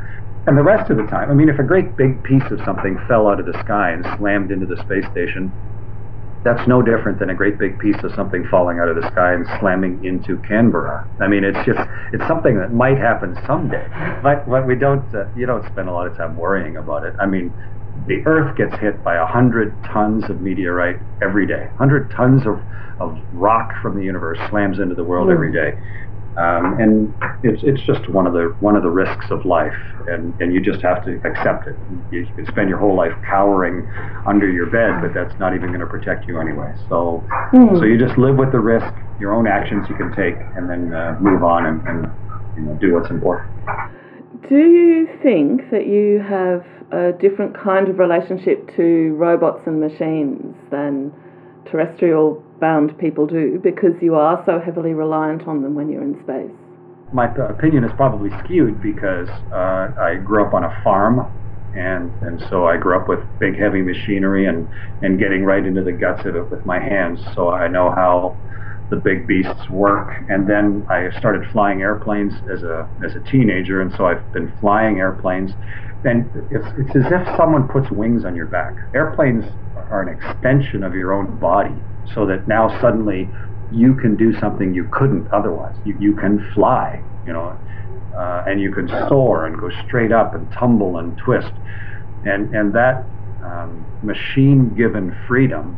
And 0.47 0.59
the 0.59 0.63
rest 0.63 0.91
of 0.91 0.99
the 0.99 1.05
time, 1.05 1.31
I 1.31 1.35
mean, 1.35 1.49
if 1.49 1.59
a 1.59 1.63
great 1.63 1.97
big 1.97 2.23
piece 2.23 2.45
of 2.51 2.61
something 2.67 3.01
fell 3.09 3.29
out 3.29 3.41
of 3.41 3.47
the 3.47 3.59
sky 3.65 3.93
and 3.93 4.05
slammed 4.19 4.51
into 4.51 4.67
the 4.67 4.77
space 4.85 5.07
station, 5.11 5.51
that's 6.45 6.69
no 6.69 6.83
different 6.83 7.19
than 7.19 7.31
a 7.31 7.35
great 7.35 7.59
big 7.59 7.79
piece 7.79 7.97
of 8.05 8.13
something 8.15 8.47
falling 8.51 8.79
out 8.79 8.89
of 8.89 8.97
the 8.97 9.09
sky 9.11 9.33
and 9.33 9.47
slamming 9.59 10.05
into 10.05 10.37
Canberra. 10.47 11.09
I 11.19 11.27
mean, 11.27 11.43
it's 11.43 11.59
just 11.65 11.81
it's 12.13 12.27
something 12.29 12.59
that 12.59 12.73
might 12.73 12.99
happen 12.99 13.37
someday, 13.47 13.87
but 14.23 14.49
but 14.49 14.67
we 14.67 14.77
don't 14.77 15.05
uh, 15.15 15.25
you 15.35 15.47
don't 15.47 15.65
spend 15.73 15.89
a 15.89 15.93
lot 15.93 16.07
of 16.07 16.17
time 16.17 16.37
worrying 16.37 16.77
about 16.77 17.05
it. 17.05 17.15
I 17.19 17.27
mean, 17.27 17.53
the 18.07 18.23
Earth 18.27 18.57
gets 18.57 18.77
hit 18.77 19.03
by 19.03 19.17
a 19.17 19.27
hundred 19.27 19.73
tons 19.85 20.29
of 20.29 20.43
meteorite 20.43 21.01
every 21.23 21.47
day. 21.47 21.69
Hundred 21.79 22.11
tons 22.11 22.47
of 22.47 22.61
of 23.01 23.19
rock 23.33 23.73
from 23.83 23.97
the 23.97 24.05
universe 24.05 24.39
slams 24.51 24.79
into 24.79 24.95
the 24.95 25.03
world 25.03 25.31
every 25.31 25.51
day. 25.51 25.79
Um, 26.37 26.81
and 26.81 27.15
it's 27.45 27.63
it's 27.63 27.81
just 27.87 28.09
one 28.11 28.27
of 28.27 28.33
the 28.33 28.57
one 28.59 28.75
of 28.75 28.83
the 28.83 28.91
risks 28.91 29.27
of 29.31 29.45
life, 29.45 29.77
and, 30.09 30.35
and 30.41 30.53
you 30.53 30.61
just 30.61 30.83
have 30.83 31.05
to 31.05 31.15
accept 31.23 31.69
it. 31.69 31.77
You, 32.11 32.21
you 32.21 32.35
can 32.35 32.47
spend 32.47 32.69
your 32.69 32.79
whole 32.79 32.97
life 32.97 33.13
cowering 33.25 33.89
under 34.27 34.51
your 34.51 34.67
bed, 34.67 35.01
but 35.01 35.15
that's 35.15 35.39
not 35.39 35.55
even 35.55 35.69
going 35.69 35.81
to 35.81 35.87
protect 35.87 36.27
you 36.27 36.41
anyway. 36.41 36.75
So 36.89 37.23
mm. 37.53 37.79
so 37.79 37.85
you 37.85 37.99
just 37.99 38.19
live 38.19 38.37
with 38.37 38.51
the 38.51 38.59
risk, 38.59 38.93
your 39.21 39.33
own 39.33 39.47
actions 39.47 39.87
you 39.89 39.95
can 39.95 40.11
take, 40.11 40.35
and 40.57 40.69
then 40.69 40.93
uh, 40.93 41.17
move 41.21 41.45
on 41.45 41.67
and, 41.67 41.87
and 41.87 42.11
you 42.57 42.63
know, 42.63 42.75
do 42.81 42.95
what's 42.95 43.11
important. 43.11 43.49
Do 44.49 44.59
you 44.59 45.09
think 45.23 45.71
that 45.71 45.87
you 45.87 46.19
have 46.19 46.67
a 46.93 47.13
different 47.13 47.57
kind 47.57 47.89
of 47.89 47.99
relationship 47.99 48.75
to 48.77 49.15
robots 49.15 49.63
and 49.67 49.81
machines 49.81 50.55
than 50.71 51.13
terrestrial 51.71 52.43
bound 52.65 52.97
people 52.99 53.27
do 53.27 53.61
because 53.63 53.93
you 54.01 54.15
are 54.15 54.43
so 54.47 54.59
heavily 54.59 54.95
reliant 54.95 55.47
on 55.47 55.61
them 55.61 55.75
when 55.75 55.91
you're 55.91 56.03
in 56.03 56.19
space? 56.23 56.57
My 57.13 57.27
opinion 57.35 57.85
is 57.85 57.93
probably 57.95 58.31
skewed 58.43 58.83
because 58.83 59.29
uh, 59.53 59.93
I 60.01 60.15
grew 60.25 60.47
up 60.47 60.55
on 60.55 60.65
a 60.65 60.73
farm, 60.83 61.31
and 61.77 62.11
and 62.23 62.43
so 62.49 62.65
I 62.65 62.79
grew 62.79 62.99
up 62.99 63.07
with 63.07 63.21
big 63.39 63.59
heavy 63.59 63.83
machinery 63.83 64.47
and 64.47 64.67
and 65.03 65.19
getting 65.19 65.45
right 65.45 65.65
into 65.65 65.85
the 65.85 65.93
guts 65.93 66.25
of 66.25 66.37
it 66.37 66.51
with 66.51 66.65
my 66.65 66.81
hands. 66.81 67.21
So 67.35 67.51
I 67.51 67.69
know 67.69 67.91
how 67.91 68.35
the 68.89 68.97
big 68.97 69.27
beasts 69.27 69.69
work. 69.69 70.09
And 70.31 70.49
then 70.49 70.87
I 70.89 71.11
started 71.19 71.43
flying 71.53 71.83
airplanes 71.83 72.33
as 72.51 72.63
a 72.63 72.89
as 73.05 73.15
a 73.15 73.21
teenager, 73.31 73.83
and 73.83 73.93
so 73.93 74.07
I've 74.07 74.25
been 74.33 74.51
flying 74.59 75.01
airplanes. 75.01 75.51
And 76.05 76.31
it's 76.51 76.67
it's 76.79 76.97
as 76.97 77.13
if 77.13 77.37
someone 77.37 77.67
puts 77.69 77.91
wings 77.91 78.25
on 78.25 78.37
your 78.37 78.47
back. 78.47 78.75
Airplanes 78.95 79.45
are 79.91 80.03
an 80.03 80.09
extension 80.09 80.83
of 80.83 80.95
your 80.95 81.13
own 81.13 81.39
body 81.39 81.75
so 82.15 82.27
that 82.27 82.47
now 82.47 82.69
suddenly 82.81 83.29
you 83.73 83.95
can 83.95 84.17
do 84.17 84.39
something 84.39 84.75
you 84.75 84.89
couldn't 84.93 85.27
otherwise. 85.33 85.75
You, 85.85 85.97
you 85.99 86.15
can 86.15 86.51
fly, 86.55 87.03
you 87.27 87.33
know, 87.33 87.59
uh, 88.17 88.45
and 88.47 88.61
you 88.61 88.73
can 88.73 88.89
soar 89.09 89.47
and 89.47 89.59
go 89.59 89.71
straight 89.87 90.13
up 90.13 90.35
and 90.35 90.51
tumble 90.53 90.99
and 90.99 91.17
twist. 91.19 91.53
And, 92.25 92.55
and 92.55 92.73
that 92.75 93.05
um, 93.43 93.85
machine 94.03 94.75
given 94.75 95.17
freedom, 95.27 95.77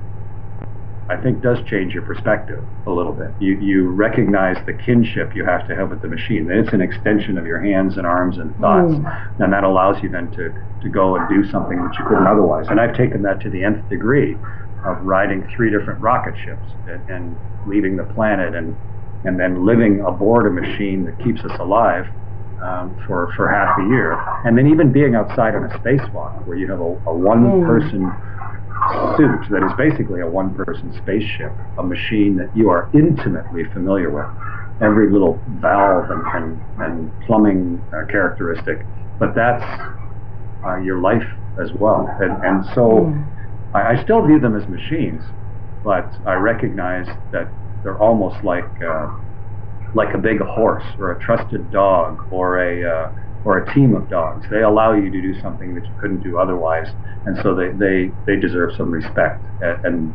I 1.08 1.16
think, 1.16 1.40
does 1.40 1.58
change 1.66 1.94
your 1.94 2.02
perspective 2.02 2.64
a 2.86 2.90
little 2.90 3.12
bit. 3.12 3.30
You, 3.38 3.58
you 3.60 3.90
recognize 3.90 4.56
the 4.66 4.72
kinship 4.72 5.36
you 5.36 5.44
have 5.44 5.68
to 5.68 5.76
have 5.76 5.90
with 5.90 6.02
the 6.02 6.08
machine, 6.08 6.46
that 6.48 6.58
it's 6.58 6.72
an 6.72 6.80
extension 6.80 7.38
of 7.38 7.46
your 7.46 7.60
hands 7.60 7.96
and 7.96 8.06
arms 8.06 8.38
and 8.38 8.54
thoughts. 8.56 8.92
Mm. 8.92 9.40
And 9.40 9.52
that 9.52 9.64
allows 9.64 10.02
you 10.02 10.08
then 10.08 10.30
to, 10.32 10.52
to 10.82 10.88
go 10.88 11.16
and 11.16 11.28
do 11.28 11.48
something 11.50 11.76
that 11.76 11.94
you 11.98 12.04
couldn't 12.06 12.26
otherwise. 12.26 12.66
And 12.68 12.80
I've 12.80 12.96
taken 12.96 13.22
that 13.22 13.40
to 13.42 13.50
the 13.50 13.62
nth 13.62 13.88
degree 13.88 14.36
of 14.84 15.02
riding 15.02 15.46
three 15.54 15.70
different 15.70 16.00
rocket 16.00 16.34
ships 16.44 16.66
and, 16.88 17.08
and 17.10 17.36
leaving 17.66 17.96
the 17.96 18.04
planet 18.04 18.54
and 18.54 18.76
and 19.24 19.40
then 19.40 19.66
living 19.66 20.00
aboard 20.06 20.46
a 20.46 20.50
machine 20.50 21.04
that 21.04 21.18
keeps 21.24 21.40
us 21.40 21.58
alive 21.58 22.06
um, 22.62 22.96
for 23.06 23.32
for 23.34 23.48
half 23.48 23.76
a 23.78 23.82
year, 23.88 24.12
and 24.44 24.56
then 24.56 24.68
even 24.68 24.92
being 24.92 25.14
outside 25.14 25.54
on 25.54 25.64
a 25.64 25.78
spacewalk 25.78 26.46
where 26.46 26.56
you 26.56 26.70
have 26.70 26.80
a, 26.80 27.10
a 27.10 27.14
one-person 27.14 28.06
suit 29.16 29.50
that 29.50 29.64
is 29.64 29.72
basically 29.76 30.20
a 30.20 30.26
one-person 30.26 30.92
spaceship, 31.02 31.52
a 31.78 31.82
machine 31.82 32.36
that 32.36 32.50
you 32.54 32.70
are 32.70 32.88
intimately 32.94 33.64
familiar 33.72 34.10
with, 34.10 34.26
every 34.80 35.10
little 35.10 35.40
valve 35.60 36.10
and 36.10 36.22
and, 36.34 36.60
and 36.78 37.12
plumbing 37.26 37.82
uh, 37.92 38.06
characteristic, 38.10 38.86
but 39.18 39.34
that's 39.34 39.64
uh, 40.66 40.76
your 40.76 41.00
life 41.00 41.26
as 41.62 41.70
well, 41.78 42.08
and 42.20 42.42
and 42.44 42.64
so. 42.74 43.12
Mm 43.12 43.32
I, 43.76 43.92
I 43.92 44.02
still 44.02 44.26
view 44.26 44.40
them 44.40 44.56
as 44.56 44.66
machines, 44.68 45.22
but 45.84 46.10
I 46.24 46.34
recognize 46.34 47.06
that 47.32 47.50
they're 47.82 47.98
almost 47.98 48.42
like 48.42 48.68
uh, 48.82 49.08
like 49.94 50.14
a 50.14 50.18
big 50.18 50.40
horse 50.40 50.84
or 50.98 51.12
a 51.12 51.18
trusted 51.20 51.70
dog 51.70 52.18
or 52.30 52.58
a 52.58 52.84
uh, 52.84 53.10
or 53.46 53.58
a 53.58 53.74
team 53.74 53.94
of 53.94 54.10
dogs. 54.10 54.44
They 54.50 54.62
allow 54.62 54.92
you 54.92 55.08
to 55.08 55.22
do 55.22 55.40
something 55.40 55.74
that 55.76 55.86
you 55.86 55.94
couldn't 56.00 56.22
do 56.22 56.36
otherwise, 56.36 56.88
and 57.24 57.38
so 57.42 57.54
they 57.54 57.68
they, 57.68 58.10
they 58.26 58.36
deserve 58.38 58.74
some 58.76 58.90
respect 58.90 59.46
and, 59.62 60.12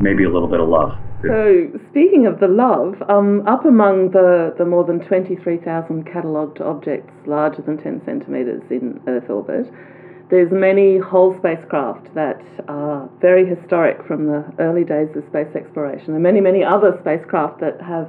maybe 0.00 0.22
a 0.22 0.30
little 0.30 0.46
bit 0.46 0.60
of 0.60 0.68
love. 0.68 0.92
So, 1.26 1.66
speaking 1.90 2.26
of 2.26 2.38
the 2.38 2.46
love, 2.46 3.02
um, 3.10 3.42
up 3.48 3.64
among 3.64 4.12
the, 4.12 4.54
the 4.56 4.64
more 4.64 4.84
than 4.84 5.00
23,000 5.00 6.04
catalogued 6.06 6.60
objects 6.60 7.10
larger 7.26 7.62
than 7.62 7.82
10 7.82 8.02
centimetres 8.06 8.62
in 8.70 9.00
Earth 9.08 9.28
orbit, 9.28 9.66
there's 10.30 10.52
many 10.52 10.98
whole 10.98 11.36
spacecraft 11.38 12.14
that 12.14 12.40
are 12.68 13.10
very 13.20 13.44
historic 13.44 14.06
from 14.06 14.26
the 14.26 14.44
early 14.60 14.84
days 14.84 15.08
of 15.16 15.24
space 15.26 15.50
exploration, 15.56 16.14
and 16.14 16.22
many, 16.22 16.40
many 16.40 16.62
other 16.62 16.96
spacecraft 17.00 17.58
that 17.58 17.82
have 17.82 18.08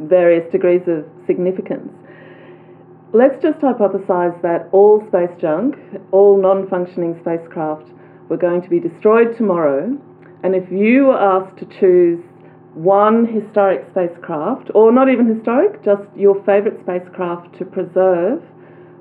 various 0.00 0.44
degrees 0.52 0.82
of 0.86 1.06
significance. 1.26 1.88
Let's 3.12 3.42
just 3.42 3.58
hypothesize 3.58 4.40
that 4.42 4.68
all 4.70 5.04
space 5.08 5.34
junk, 5.40 5.74
all 6.12 6.40
non 6.40 6.68
functioning 6.68 7.18
spacecraft, 7.20 7.90
were 8.28 8.36
going 8.36 8.62
to 8.62 8.68
be 8.68 8.78
destroyed 8.78 9.36
tomorrow, 9.36 9.98
and 10.44 10.54
if 10.54 10.70
you 10.70 11.06
were 11.06 11.18
asked 11.18 11.58
to 11.58 11.66
choose 11.80 12.22
one 12.74 13.26
historic 13.26 13.84
spacecraft, 13.90 14.70
or 14.76 14.92
not 14.92 15.08
even 15.08 15.26
historic, 15.26 15.82
just 15.84 16.02
your 16.16 16.36
favourite 16.44 16.78
spacecraft 16.82 17.58
to 17.58 17.64
preserve 17.64 18.42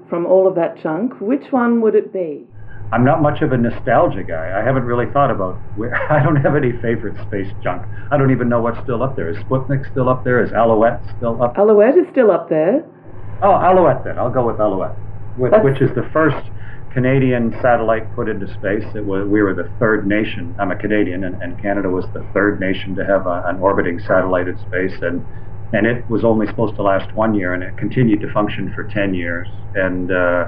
from 0.09 0.25
all 0.25 0.47
of 0.47 0.55
that 0.55 0.81
junk, 0.81 1.13
which 1.21 1.51
one 1.51 1.79
would 1.81 1.93
it 1.93 2.11
be? 2.11 2.47
I'm 2.91 3.05
not 3.05 3.21
much 3.21 3.43
of 3.43 3.51
a 3.51 3.57
nostalgia 3.57 4.23
guy. 4.23 4.59
I 4.59 4.65
haven't 4.65 4.85
really 4.85 5.05
thought 5.13 5.29
about 5.29 5.53
where. 5.77 5.93
I 6.11 6.23
don't 6.23 6.37
have 6.37 6.55
any 6.55 6.71
favorite 6.81 7.15
space 7.27 7.53
junk. 7.61 7.85
I 8.09 8.17
don't 8.17 8.31
even 8.31 8.49
know 8.49 8.59
what's 8.59 8.81
still 8.81 9.03
up 9.03 9.15
there. 9.15 9.29
Is 9.29 9.37
Sputnik 9.43 9.89
still 9.91 10.09
up 10.09 10.23
there? 10.23 10.43
Is 10.43 10.51
Alouette 10.51 10.99
still 11.15 11.43
up? 11.43 11.55
Alouette 11.59 11.95
is 11.95 12.07
still 12.11 12.31
up 12.31 12.49
there. 12.49 12.83
Oh, 13.41 13.53
Alouette 13.53 14.03
then. 14.03 14.17
I'll 14.19 14.31
go 14.31 14.46
with 14.46 14.60
Alouette, 14.60 14.96
with, 15.38 15.53
which 15.63 15.81
is 15.81 15.89
the 15.96 16.08
first 16.12 16.50
Canadian 16.93 17.51
satellite 17.62 18.13
put 18.15 18.27
into 18.27 18.48
space. 18.55 18.84
It 18.96 19.05
was, 19.05 19.27
we 19.27 19.41
were 19.41 19.53
the 19.53 19.69
third 19.79 20.08
nation. 20.08 20.55
I'm 20.60 20.72
a 20.72 20.75
Canadian, 20.75 21.24
and, 21.24 21.41
and 21.41 21.62
Canada 21.62 21.89
was 21.89 22.05
the 22.13 22.25
third 22.34 22.60
nation 22.60 22.96
to 22.96 23.05
have 23.05 23.27
a, 23.27 23.43
an 23.46 23.60
orbiting 23.60 24.00
satellite 24.00 24.48
in 24.48 24.58
space. 24.58 24.98
And 25.01 25.25
and 25.72 25.86
it 25.86 26.10
was 26.10 26.24
only 26.24 26.48
supposed 26.48 26.75
to 26.75 26.81
last 26.81 27.13
one 27.13 27.36
year, 27.36 27.53
and 27.53 27.62
it 27.62 27.77
continued 27.77 28.22
to 28.22 28.34
function 28.34 28.74
for 28.74 28.86
10 28.86 29.13
years, 29.13 29.48
and 29.75 30.12
uh, 30.12 30.48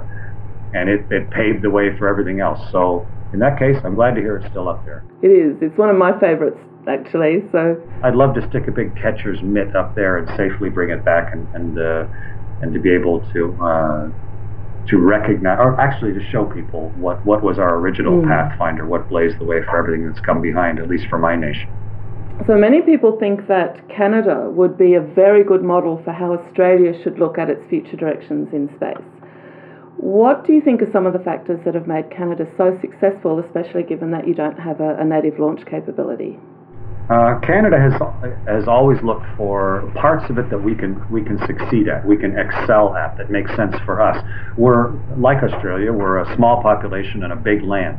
and 0.73 0.89
it, 0.89 1.05
it 1.11 1.29
paved 1.29 1.61
the 1.61 1.69
way 1.69 1.95
for 1.97 2.07
everything 2.07 2.39
else. 2.39 2.59
So 2.71 3.07
in 3.33 3.39
that 3.39 3.59
case, 3.59 3.77
I'm 3.83 3.95
glad 3.95 4.15
to 4.15 4.21
hear 4.21 4.37
it's 4.37 4.49
still 4.49 4.67
up 4.67 4.83
there. 4.85 5.03
It 5.21 5.27
is. 5.27 5.57
It's 5.61 5.77
one 5.77 5.89
of 5.89 5.95
my 5.95 6.17
favorites, 6.19 6.57
actually. 6.87 7.43
So 7.51 7.77
I'd 8.03 8.15
love 8.15 8.33
to 8.35 8.47
stick 8.49 8.67
a 8.67 8.71
big 8.71 8.95
catcher's 8.95 9.41
mitt 9.43 9.75
up 9.75 9.95
there 9.95 10.17
and 10.17 10.27
safely 10.37 10.69
bring 10.69 10.89
it 10.89 11.05
back, 11.05 11.33
and 11.33 11.47
and 11.53 11.77
uh, 11.77 12.07
and 12.61 12.73
to 12.73 12.79
be 12.79 12.91
able 12.91 13.21
to. 13.33 13.57
Uh, 13.63 14.09
to 14.87 14.97
recognize, 14.97 15.59
or 15.59 15.79
actually 15.79 16.11
to 16.11 16.19
show 16.31 16.43
people 16.45 16.89
what, 16.97 17.23
what 17.23 17.43
was 17.43 17.59
our 17.59 17.75
original 17.77 18.21
mm. 18.21 18.27
Pathfinder, 18.27 18.85
what 18.85 19.07
blazed 19.09 19.37
the 19.39 19.45
way 19.45 19.63
for 19.63 19.77
everything 19.77 20.07
that's 20.07 20.19
come 20.25 20.41
behind, 20.41 20.79
at 20.79 20.89
least 20.89 21.05
for 21.07 21.19
my 21.19 21.35
nation. 21.35 21.69
So 22.47 22.57
many 22.57 22.81
people 22.81 23.17
think 23.19 23.47
that 23.47 23.87
Canada 23.89 24.49
would 24.49 24.77
be 24.77 24.95
a 24.95 25.01
very 25.01 25.43
good 25.43 25.63
model 25.63 26.01
for 26.03 26.11
how 26.11 26.33
Australia 26.33 26.99
should 27.03 27.19
look 27.19 27.37
at 27.37 27.49
its 27.49 27.63
future 27.69 27.95
directions 27.95 28.49
in 28.53 28.67
space. 28.75 29.05
What 29.97 30.47
do 30.47 30.53
you 30.53 30.61
think 30.61 30.81
are 30.81 30.91
some 30.91 31.05
of 31.05 31.13
the 31.13 31.19
factors 31.19 31.59
that 31.63 31.75
have 31.75 31.85
made 31.85 32.09
Canada 32.09 32.47
so 32.57 32.75
successful, 32.81 33.37
especially 33.37 33.83
given 33.83 34.09
that 34.11 34.27
you 34.27 34.33
don't 34.33 34.57
have 34.57 34.81
a, 34.81 34.97
a 34.97 35.05
native 35.05 35.37
launch 35.37 35.63
capability? 35.67 36.39
Uh, 37.11 37.37
Canada 37.41 37.77
has 37.77 37.91
has 38.47 38.69
always 38.69 38.97
looked 39.03 39.25
for 39.35 39.91
parts 39.95 40.29
of 40.29 40.37
it 40.37 40.49
that 40.49 40.63
we 40.63 40.73
can 40.73 40.95
we 41.11 41.21
can 41.21 41.37
succeed 41.45 41.89
at, 41.89 42.05
we 42.05 42.15
can 42.15 42.37
excel 42.39 42.95
at, 42.95 43.17
that 43.17 43.29
makes 43.29 43.53
sense 43.57 43.75
for 43.85 44.01
us. 44.01 44.23
We're 44.55 44.93
like 45.17 45.43
Australia, 45.43 45.91
we're 45.91 46.19
a 46.19 46.35
small 46.37 46.61
population 46.61 47.23
and 47.23 47.33
a 47.33 47.35
big 47.35 47.63
land, 47.63 47.97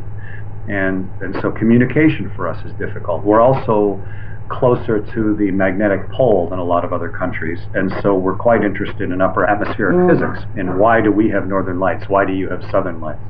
and 0.67 1.11
and 1.21 1.37
so 1.43 1.51
communication 1.51 2.33
for 2.35 2.49
us 2.49 2.65
is 2.65 2.73
difficult. 2.79 3.23
We're 3.23 3.43
also 3.43 4.03
closer 4.49 5.01
to 5.01 5.37
the 5.37 5.51
magnetic 5.51 6.11
pole 6.11 6.49
than 6.49 6.59
a 6.59 6.65
lot 6.65 6.85
of 6.85 6.93
other 6.93 7.09
countries. 7.09 7.59
And 7.75 7.93
so 8.03 8.15
we're 8.15 8.37
quite 8.37 8.65
interested 8.65 9.11
in 9.11 9.21
upper 9.21 9.45
atmospheric 9.45 9.97
mm. 9.97 10.11
physics. 10.11 10.47
And 10.57 10.79
why 10.79 11.01
do 11.01 11.11
we 11.11 11.31
have 11.31 11.47
northern 11.47 11.79
lights? 11.79 12.05
Why 12.09 12.25
do 12.25 12.33
you 12.33 12.49
have 12.51 12.63
southern 12.71 13.01
lights? 13.01 13.21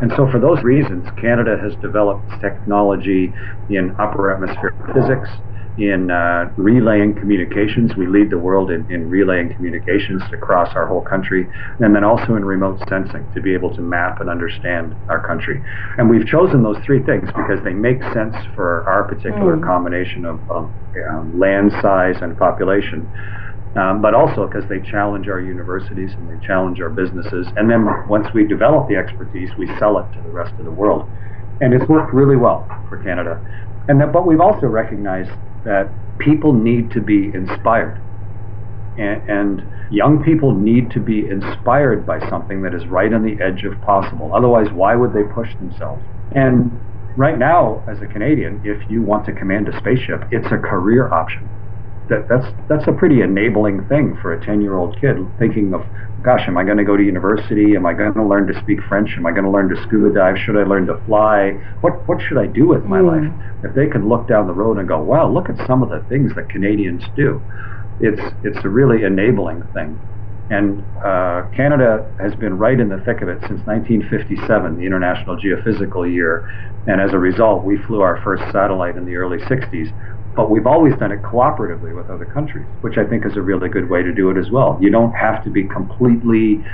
And 0.00 0.12
so 0.16 0.30
for 0.30 0.38
those 0.38 0.62
reasons, 0.62 1.08
Canada 1.20 1.58
has 1.60 1.74
developed 1.82 2.30
technology 2.40 3.32
in 3.68 3.94
upper 3.98 4.32
atmospheric 4.32 4.76
physics 4.94 5.28
in 5.78 6.10
uh, 6.10 6.52
relaying 6.56 7.14
communications. 7.14 7.94
We 7.96 8.06
lead 8.06 8.30
the 8.30 8.38
world 8.38 8.70
in, 8.70 8.90
in 8.90 9.08
relaying 9.08 9.54
communications 9.54 10.22
across 10.32 10.74
our 10.74 10.86
whole 10.86 11.02
country, 11.02 11.46
and 11.78 11.94
then 11.94 12.02
also 12.02 12.34
in 12.34 12.44
remote 12.44 12.80
sensing 12.88 13.24
to 13.34 13.40
be 13.40 13.54
able 13.54 13.74
to 13.76 13.80
map 13.80 14.20
and 14.20 14.28
understand 14.28 14.96
our 15.08 15.24
country. 15.24 15.62
And 15.96 16.10
we've 16.10 16.26
chosen 16.26 16.62
those 16.62 16.78
three 16.84 17.02
things 17.04 17.26
because 17.28 17.62
they 17.62 17.72
make 17.72 18.02
sense 18.12 18.34
for 18.54 18.82
our 18.88 19.04
particular 19.04 19.56
mm. 19.56 19.64
combination 19.64 20.24
of, 20.24 20.40
of 20.50 20.70
um, 21.08 21.38
land 21.38 21.70
size 21.80 22.16
and 22.22 22.36
population. 22.36 23.08
Um, 23.76 24.00
but 24.02 24.14
also 24.14 24.46
because 24.46 24.68
they 24.68 24.80
challenge 24.80 25.28
our 25.28 25.40
universities 25.40 26.10
and 26.14 26.26
they 26.28 26.44
challenge 26.44 26.80
our 26.80 26.88
businesses. 26.88 27.46
And 27.56 27.70
then 27.70 27.86
once 28.08 28.26
we 28.34 28.44
develop 28.44 28.88
the 28.88 28.96
expertise, 28.96 29.50
we 29.58 29.66
sell 29.78 29.98
it 29.98 30.10
to 30.14 30.22
the 30.22 30.30
rest 30.30 30.54
of 30.58 30.64
the 30.64 30.70
world. 30.70 31.08
And 31.60 31.74
it's 31.74 31.86
worked 31.88 32.12
really 32.12 32.36
well 32.36 32.66
for 32.88 32.96
Canada. 33.04 33.38
And 33.86 34.00
that, 34.00 34.12
but 34.12 34.26
we've 34.26 34.40
also 34.40 34.66
recognized 34.66 35.30
that 35.64 35.88
people 36.18 36.52
need 36.52 36.90
to 36.92 37.00
be 37.00 37.30
inspired. 37.34 38.00
And, 38.98 39.28
and 39.28 39.62
young 39.92 40.22
people 40.24 40.54
need 40.54 40.90
to 40.92 41.00
be 41.00 41.26
inspired 41.26 42.06
by 42.06 42.18
something 42.28 42.62
that 42.62 42.74
is 42.74 42.86
right 42.86 43.12
on 43.12 43.22
the 43.22 43.42
edge 43.42 43.64
of 43.64 43.80
possible. 43.82 44.34
Otherwise, 44.34 44.68
why 44.72 44.94
would 44.94 45.12
they 45.12 45.22
push 45.34 45.54
themselves? 45.56 46.02
And 46.34 46.70
right 47.16 47.38
now, 47.38 47.84
as 47.88 48.02
a 48.02 48.06
Canadian, 48.06 48.60
if 48.64 48.90
you 48.90 49.02
want 49.02 49.24
to 49.26 49.32
command 49.32 49.68
a 49.68 49.78
spaceship, 49.78 50.24
it's 50.30 50.46
a 50.46 50.58
career 50.58 51.12
option 51.12 51.48
that, 52.08 52.28
that's 52.28 52.46
that's 52.68 52.88
a 52.88 52.92
pretty 52.92 53.20
enabling 53.20 53.86
thing 53.88 54.18
for 54.20 54.32
a 54.32 54.44
10 54.44 54.60
year 54.60 54.76
old 54.76 54.98
kid 55.00 55.16
thinking 55.38 55.74
of 55.74 55.82
gosh 56.22 56.42
am 56.46 56.56
i 56.56 56.64
going 56.64 56.78
to 56.78 56.84
go 56.84 56.96
to 56.96 57.02
university? 57.02 57.76
Am 57.76 57.86
i 57.86 57.92
going 57.92 58.12
to 58.14 58.24
learn 58.24 58.46
to 58.46 58.60
speak 58.60 58.80
french? 58.88 59.10
Am 59.16 59.26
i 59.26 59.30
going 59.32 59.44
to 59.44 59.50
learn 59.50 59.68
to 59.68 59.76
scuba 59.82 60.12
dive? 60.14 60.36
Should 60.38 60.56
i 60.56 60.64
learn 60.64 60.86
to 60.86 61.00
fly? 61.06 61.52
What 61.80 62.06
what 62.08 62.20
should 62.20 62.38
i 62.38 62.46
do 62.46 62.66
with 62.66 62.84
my 62.84 63.00
mm. 63.00 63.08
life? 63.12 63.64
If 63.64 63.74
they 63.74 63.86
can 63.86 64.08
look 64.08 64.28
down 64.28 64.46
the 64.46 64.54
road 64.54 64.78
and 64.78 64.88
go 64.88 65.00
wow 65.00 65.30
look 65.30 65.48
at 65.48 65.56
some 65.66 65.82
of 65.82 65.90
the 65.90 66.00
things 66.08 66.34
that 66.34 66.48
canadians 66.48 67.04
do 67.16 67.40
it's 68.00 68.20
it's 68.44 68.64
a 68.64 68.68
really 68.68 69.04
enabling 69.04 69.62
thing. 69.74 69.98
And 70.50 70.82
uh, 71.04 71.44
Canada 71.54 72.10
has 72.18 72.34
been 72.34 72.56
right 72.56 72.78
in 72.80 72.88
the 72.88 72.98
thick 73.04 73.20
of 73.20 73.28
it 73.28 73.38
since 73.42 73.60
1957, 73.66 74.78
the 74.78 74.86
International 74.86 75.36
Geophysical 75.36 76.10
Year. 76.10 76.48
And 76.86 77.02
as 77.02 77.12
a 77.12 77.18
result, 77.18 77.64
we 77.64 77.76
flew 77.86 78.00
our 78.00 78.22
first 78.22 78.42
satellite 78.50 78.96
in 78.96 79.04
the 79.04 79.16
early 79.16 79.38
60s 79.38 79.92
but 80.38 80.50
we've 80.50 80.68
always 80.68 80.94
done 81.00 81.10
it 81.10 81.20
cooperatively 81.22 81.92
with 81.96 82.08
other 82.08 82.24
countries, 82.24 82.64
which 82.80 82.96
I 82.96 83.04
think 83.04 83.26
is 83.26 83.36
a 83.36 83.42
really 83.42 83.68
good 83.68 83.90
way 83.90 84.04
to 84.04 84.14
do 84.14 84.30
it 84.30 84.38
as 84.38 84.52
well. 84.52 84.78
You 84.80 84.88
don't 84.88 85.10
have 85.10 85.42
to 85.42 85.50
be 85.50 85.64
completely 85.64 86.64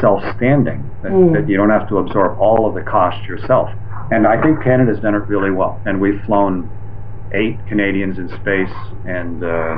self-standing, 0.00 0.80
that, 1.02 1.12
mm. 1.12 1.34
that 1.34 1.46
you 1.46 1.58
don't 1.58 1.68
have 1.68 1.86
to 1.90 1.98
absorb 1.98 2.40
all 2.40 2.66
of 2.66 2.74
the 2.74 2.80
cost 2.80 3.22
yourself. 3.28 3.68
And 4.10 4.26
I 4.26 4.40
think 4.40 4.62
Canada's 4.64 4.98
done 5.00 5.14
it 5.14 5.28
really 5.28 5.50
well. 5.50 5.78
And 5.84 6.00
we've 6.00 6.22
flown 6.24 6.70
eight 7.34 7.58
Canadians 7.68 8.16
in 8.16 8.30
space 8.40 8.72
and 9.04 9.44
uh, 9.44 9.76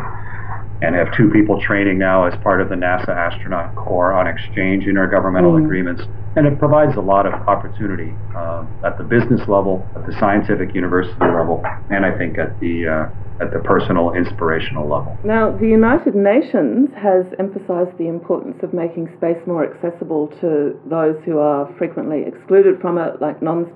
and 0.82 0.94
have 0.94 1.12
two 1.16 1.30
people 1.30 1.60
training 1.60 1.98
now 1.98 2.26
as 2.26 2.34
part 2.42 2.60
of 2.60 2.68
the 2.68 2.74
NASA 2.74 3.08
astronaut 3.08 3.74
corps 3.74 4.12
on 4.12 4.26
exchange 4.26 4.84
intergovernmental 4.84 5.58
mm. 5.58 5.64
agreements. 5.64 6.02
And 6.36 6.46
it 6.46 6.58
provides 6.58 6.96
a 6.96 7.00
lot 7.00 7.26
of 7.26 7.32
opportunity 7.48 8.12
uh, 8.36 8.64
at 8.84 8.98
the 8.98 9.04
business 9.04 9.40
level, 9.48 9.88
at 9.96 10.06
the 10.06 10.12
scientific 10.20 10.74
university 10.74 11.18
level, 11.20 11.64
and 11.90 12.04
I 12.04 12.16
think 12.16 12.38
at 12.38 12.58
the 12.60 12.86
uh, 12.86 13.23
at 13.40 13.52
the 13.52 13.58
personal 13.60 14.12
inspirational 14.14 14.88
level. 14.88 15.18
Now, 15.24 15.50
the 15.56 15.66
United 15.66 16.14
Nations 16.14 16.90
has 16.96 17.26
emphasized 17.38 17.98
the 17.98 18.06
importance 18.06 18.56
of 18.62 18.72
making 18.72 19.08
space 19.16 19.38
more 19.46 19.66
accessible 19.66 20.28
to 20.40 20.78
those 20.86 21.16
who 21.24 21.38
are 21.38 21.72
frequently 21.76 22.22
excluded 22.26 22.80
from 22.80 22.98
it, 22.98 23.20
like 23.20 23.42
non 23.42 23.66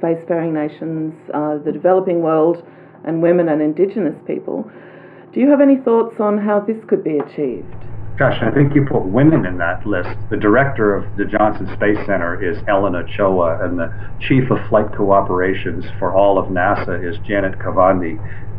spacefaring 0.00 0.52
nations, 0.52 1.14
uh, 1.32 1.58
the 1.64 1.72
developing 1.72 2.20
world, 2.20 2.62
and 3.04 3.22
women 3.22 3.48
and 3.48 3.62
indigenous 3.62 4.16
people. 4.26 4.70
Do 5.32 5.40
you 5.40 5.50
have 5.50 5.60
any 5.60 5.76
thoughts 5.76 6.16
on 6.20 6.38
how 6.38 6.60
this 6.60 6.76
could 6.88 7.04
be 7.04 7.18
achieved? 7.18 7.74
Gosh, 8.18 8.42
I 8.42 8.50
think 8.50 8.74
you 8.74 8.84
put 8.84 9.06
women 9.06 9.46
in 9.46 9.58
that 9.58 9.86
list. 9.86 10.10
The 10.28 10.36
director 10.36 10.92
of 10.92 11.16
the 11.16 11.24
Johnson 11.24 11.68
Space 11.76 11.98
Center 12.04 12.34
is 12.42 12.58
Ellen 12.66 12.96
Ochoa, 12.96 13.64
and 13.64 13.78
the 13.78 13.94
chief 14.26 14.50
of 14.50 14.58
flight 14.68 14.90
crew 14.92 15.12
operations 15.12 15.84
for 16.00 16.12
all 16.12 16.36
of 16.36 16.46
NASA 16.46 16.98
is 16.98 17.16
Janet 17.24 17.60
Kavandi 17.60 18.18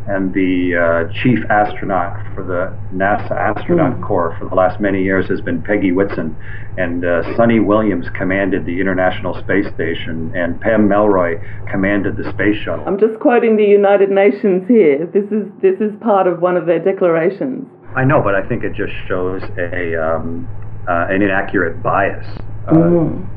and 0.10 0.34
the 0.34 0.74
uh, 0.74 1.14
chief 1.22 1.40
astronaut 1.50 2.18
for 2.34 2.44
the 2.44 2.76
NASA 2.96 3.32
Astronaut 3.32 3.98
mm. 3.98 4.08
Corps 4.08 4.36
for 4.40 4.50
the 4.50 4.56
last 4.56 4.82
many 4.82 5.04
years 5.04 5.30
has 5.30 5.40
been 5.40 5.62
Peggy 5.62 5.92
Whitson. 5.92 6.36
And 6.78 7.06
uh, 7.06 7.24
Suni 7.38 7.64
Williams 7.64 8.08
commanded 8.18 8.66
the 8.66 8.80
International 8.80 9.40
Space 9.42 9.68
Station, 9.76 10.32
and 10.36 10.60
Pam 10.62 10.88
Melroy 10.88 11.38
commanded 11.70 12.18
the 12.18 12.24
Space 12.32 12.58
Shuttle. 12.64 12.86
I'm 12.88 13.00
just 13.00 13.20
quoting 13.20 13.56
the 13.56 13.66
United 13.66 14.10
Nations 14.10 14.68
here. 14.68 15.06
This 15.14 15.26
is, 15.26 15.46
this 15.62 15.80
is 15.80 15.94
part 16.02 16.26
of 16.26 16.42
one 16.42 16.58
of 16.58 16.66
their 16.66 16.80
declarations. 16.80 17.68
I 17.96 18.04
know, 18.04 18.22
but 18.22 18.34
I 18.34 18.48
think 18.48 18.64
it 18.64 18.74
just 18.74 18.94
shows 19.08 19.44
a, 19.58 19.96
um, 19.96 20.48
uh, 20.88 21.08
an 21.10 21.22
inaccurate 21.22 21.84
bias. 21.84 22.26
Mm 22.68 23.28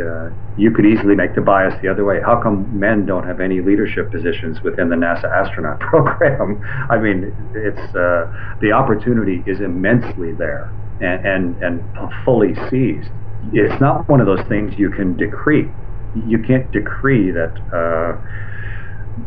uh, 0.00 0.30
you 0.56 0.70
could 0.70 0.86
easily 0.86 1.14
make 1.14 1.34
the 1.34 1.40
bias 1.40 1.74
the 1.82 1.88
other 1.88 2.04
way. 2.04 2.20
How 2.20 2.40
come 2.40 2.78
men 2.78 3.06
don't 3.06 3.26
have 3.26 3.40
any 3.40 3.60
leadership 3.60 4.10
positions 4.10 4.62
within 4.62 4.88
the 4.88 4.96
NASA 4.96 5.24
astronaut 5.24 5.80
program? 5.90 6.62
I 6.90 6.98
mean, 6.98 7.34
it's 7.54 7.94
uh, 7.94 8.30
the 8.60 8.72
opportunity 8.72 9.42
is 9.46 9.60
immensely 9.60 10.32
there 10.32 10.70
and, 11.00 11.26
and, 11.26 11.62
and 11.62 12.12
fully 12.24 12.54
seized. 12.70 13.10
It's 13.52 13.80
not 13.80 14.08
one 14.08 14.20
of 14.20 14.26
those 14.26 14.46
things 14.48 14.74
you 14.78 14.90
can 14.90 15.16
decree. 15.16 15.68
You 16.26 16.38
can't 16.38 16.70
decree 16.70 17.30
that 17.32 17.52
uh, 17.74 18.16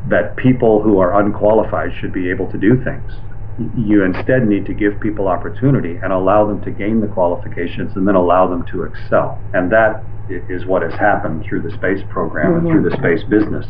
that 0.09 0.35
people 0.37 0.81
who 0.81 0.99
are 0.99 1.19
unqualified 1.21 1.91
should 1.99 2.13
be 2.13 2.29
able 2.29 2.49
to 2.51 2.57
do 2.57 2.81
things 2.83 3.11
you 3.75 4.03
instead 4.03 4.47
need 4.47 4.65
to 4.67 4.73
give 4.73 4.99
people 4.99 5.27
opportunity 5.27 5.97
and 6.03 6.13
allow 6.13 6.45
them 6.45 6.61
to 6.61 6.71
gain 6.71 7.01
the 7.01 7.07
qualifications 7.07 7.95
and 7.95 8.07
then 8.07 8.15
allow 8.15 8.47
them 8.47 8.63
to 8.71 8.83
excel. 8.83 9.41
And 9.53 9.71
that 9.71 10.03
is 10.29 10.65
what 10.65 10.81
has 10.81 10.93
happened 10.93 11.45
through 11.47 11.61
the 11.61 11.71
space 11.71 12.01
program 12.09 12.53
mm-hmm. 12.53 12.67
and 12.67 12.67
through 12.67 12.89
the 12.89 12.95
space 12.97 13.23
business. 13.29 13.65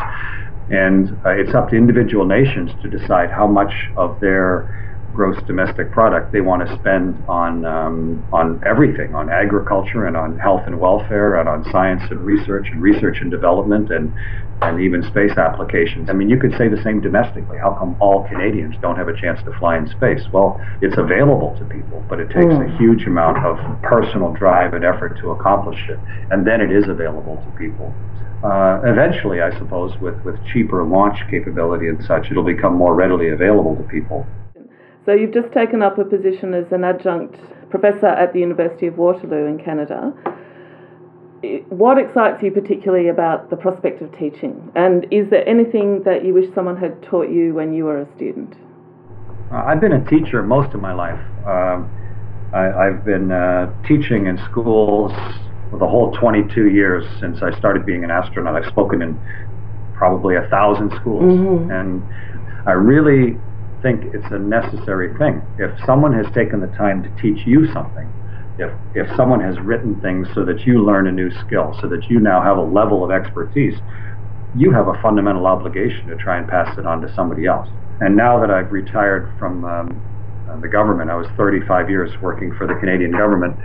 And 0.70 1.18
uh, 1.26 1.30
it's 1.30 1.54
up 1.56 1.70
to 1.70 1.76
individual 1.76 2.26
nations 2.26 2.72
to 2.82 2.90
decide 2.90 3.32
how 3.32 3.48
much 3.48 3.72
of 3.96 4.20
their 4.20 4.87
gross 5.18 5.36
domestic 5.48 5.92
product 5.92 6.32
they 6.32 6.42
want 6.42 6.62
to 6.66 6.70
spend 6.78 7.18
on 7.28 7.66
um, 7.66 8.24
on 8.32 8.62
everything, 8.64 9.16
on 9.16 9.30
agriculture 9.30 10.06
and 10.06 10.16
on 10.16 10.38
health 10.38 10.62
and 10.68 10.80
welfare 10.80 11.40
and 11.40 11.50
on 11.50 11.66
science 11.72 12.04
and 12.12 12.22
research 12.22 12.68
and 12.72 12.84
research 12.84 13.18
and 13.20 13.32
development 13.32 13.92
and 13.92 14.14
and 14.62 14.80
even 14.80 15.02
space 15.02 15.36
applications. 15.38 16.10
I 16.10 16.14
mean, 16.14 16.30
you 16.30 16.38
could 16.38 16.54
say 16.58 16.68
the 16.68 16.82
same 16.84 17.02
domestically. 17.02 17.58
How 17.58 17.74
come 17.74 17.98
all 18.00 18.28
Canadians 18.30 18.76
don't 18.80 18.96
have 18.96 19.08
a 19.08 19.20
chance 19.20 19.42
to 19.46 19.52
fly 19.58 19.78
in 19.78 19.88
space? 19.90 20.22
Well, 20.32 20.62
it's 20.82 20.98
available 20.98 21.58
to 21.58 21.66
people, 21.66 22.06
but 22.08 22.20
it 22.20 22.30
takes 22.30 22.54
mm. 22.54 22.66
a 22.66 22.78
huge 22.78 23.06
amount 23.06 23.44
of 23.44 23.58
personal 23.82 24.34
drive 24.34 24.74
and 24.74 24.86
effort 24.86 25.18
to 25.22 25.32
accomplish 25.32 25.82
it, 25.90 26.00
and 26.30 26.46
then 26.46 26.62
it 26.62 26.72
is 26.72 26.86
available 26.88 27.38
to 27.38 27.50
people. 27.58 27.92
Uh, 28.44 28.82
eventually, 28.86 29.42
I 29.42 29.50
suppose, 29.58 29.98
with, 30.00 30.18
with 30.24 30.38
cheaper 30.54 30.84
launch 30.84 31.18
capability 31.30 31.88
and 31.88 31.98
such, 32.06 32.30
it'll 32.30 32.44
become 32.44 32.76
more 32.76 32.94
readily 32.94 33.30
available 33.30 33.76
to 33.76 33.84
people. 33.84 34.28
So 35.08 35.14
you've 35.14 35.34
just 35.34 35.54
taken 35.54 35.82
up 35.82 35.98
a 35.98 36.04
position 36.04 36.54
as 36.54 36.66
an 36.74 36.84
adjunct 36.84 37.34
professor 37.70 38.08
at 38.08 38.34
the 38.34 38.40
University 38.40 38.88
of 38.88 38.98
Waterloo 38.98 39.46
in 39.46 39.58
Canada. 39.58 40.12
What 41.70 41.98
excites 41.98 42.44
you 42.44 42.52
particularly 42.52 43.08
about 43.08 43.50
the 43.50 43.56
prospect 43.56 44.02
of 44.02 44.12
teaching? 44.20 44.70
And 44.76 45.08
is 45.10 45.30
there 45.30 45.48
anything 45.48 46.04
that 46.04 46.26
you 46.26 46.34
wish 46.34 46.54
someone 46.54 46.76
had 46.76 47.02
taught 47.04 47.30
you 47.30 47.54
when 47.54 47.74
you 47.74 47.86
were 47.86 48.02
a 48.02 48.16
student? 48.18 48.54
Uh, 49.50 49.64
I've 49.64 49.80
been 49.80 49.94
a 49.94 50.04
teacher 50.10 50.44
most 50.44 50.76
of 50.76 50.82
my 50.82 50.92
life. 50.92 51.20
Um, 51.48 51.90
I, 52.54 52.84
have 52.92 53.06
been 53.06 53.32
uh, 53.32 53.72
teaching 53.88 54.26
in 54.26 54.38
schools 54.52 55.14
for 55.72 55.80
the 55.80 55.88
whole 55.88 56.12
22 56.20 56.68
years 56.72 57.06
since 57.22 57.42
I 57.42 57.58
started 57.58 57.86
being 57.86 58.04
an 58.04 58.12
astronaut. 58.12 58.62
I've 58.62 58.70
spoken 58.70 59.02
in 59.02 59.18
probably 59.96 60.36
a 60.36 60.50
thousand 60.50 60.92
schools. 61.00 61.24
Mm-hmm. 61.24 61.72
And 61.72 62.04
I 62.68 62.74
really 62.74 63.38
think 63.82 64.14
it's 64.14 64.32
a 64.32 64.40
necessary 64.40 65.16
thing. 65.18 65.42
If 65.58 65.72
someone 65.86 66.14
has 66.14 66.26
taken 66.34 66.60
the 66.60 66.68
time 66.68 67.04
to 67.04 67.10
teach 67.22 67.46
you 67.46 67.72
something, 67.74 68.08
if, 68.60 68.72
if 68.96 69.16
someone 69.16 69.40
has 69.42 69.60
written 69.60 70.00
things 70.02 70.28
so 70.34 70.44
that 70.46 70.66
you 70.66 70.84
learn 70.84 71.08
a 71.08 71.12
new 71.12 71.30
skill, 71.46 71.78
so 71.82 71.88
that 71.90 72.10
you 72.10 72.20
now 72.20 72.42
have 72.42 72.58
a 72.58 72.62
level 72.62 73.04
of 73.04 73.12
expertise, 73.12 73.78
you 74.56 74.72
have 74.72 74.88
a 74.88 75.00
fundamental 75.02 75.46
obligation 75.46 76.08
to 76.08 76.16
try 76.16 76.38
and 76.38 76.48
pass 76.48 76.78
it 76.78 76.86
on 76.86 77.02
to 77.02 77.14
somebody 77.14 77.46
else. 77.46 77.70
And 78.00 78.16
now 78.16 78.40
that 78.40 78.50
I've 78.50 78.72
retired 78.72 79.32
from 79.38 79.64
um, 79.66 80.02
uh, 80.50 80.60
the 80.60 80.68
government, 80.68 81.10
I 81.10 81.16
was 81.16 81.28
35 81.38 81.90
years 81.90 82.12
working 82.22 82.54
for 82.58 82.66
the 82.66 82.76
Canadian 82.76 83.12
government 83.12 83.58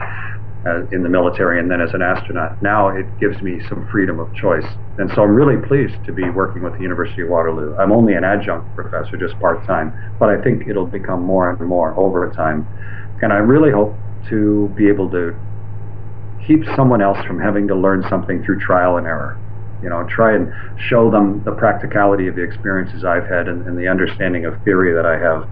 in 0.92 1.02
the 1.02 1.08
military 1.08 1.58
and 1.58 1.70
then 1.70 1.80
as 1.80 1.92
an 1.92 2.02
astronaut. 2.02 2.62
Now 2.62 2.88
it 2.88 3.06
gives 3.18 3.40
me 3.42 3.60
some 3.68 3.88
freedom 3.90 4.20
of 4.20 4.32
choice. 4.34 4.66
And 4.98 5.10
so 5.10 5.22
I'm 5.22 5.34
really 5.34 5.60
pleased 5.66 6.04
to 6.06 6.12
be 6.12 6.28
working 6.30 6.62
with 6.62 6.74
the 6.74 6.80
University 6.80 7.22
of 7.22 7.28
Waterloo. 7.28 7.74
I'm 7.76 7.90
only 7.90 8.14
an 8.14 8.24
adjunct 8.24 8.74
professor, 8.76 9.16
just 9.16 9.38
part 9.40 9.64
time, 9.66 9.92
but 10.18 10.28
I 10.28 10.40
think 10.40 10.68
it'll 10.68 10.86
become 10.86 11.22
more 11.22 11.50
and 11.50 11.60
more 11.68 11.98
over 11.98 12.30
time. 12.30 12.66
And 13.22 13.32
I 13.32 13.38
really 13.38 13.72
hope 13.72 13.94
to 14.28 14.68
be 14.76 14.88
able 14.88 15.10
to 15.10 15.34
keep 16.46 16.64
someone 16.76 17.02
else 17.02 17.18
from 17.26 17.40
having 17.40 17.66
to 17.68 17.74
learn 17.74 18.04
something 18.08 18.42
through 18.44 18.60
trial 18.60 18.96
and 18.96 19.06
error. 19.06 19.38
You 19.82 19.88
know, 19.88 20.06
try 20.08 20.34
and 20.34 20.52
show 20.78 21.10
them 21.10 21.42
the 21.44 21.52
practicality 21.52 22.28
of 22.28 22.36
the 22.36 22.42
experiences 22.42 23.04
I've 23.04 23.26
had 23.26 23.48
and, 23.48 23.66
and 23.66 23.76
the 23.76 23.88
understanding 23.88 24.44
of 24.44 24.54
theory 24.64 24.94
that 24.94 25.06
I 25.06 25.18
have, 25.18 25.48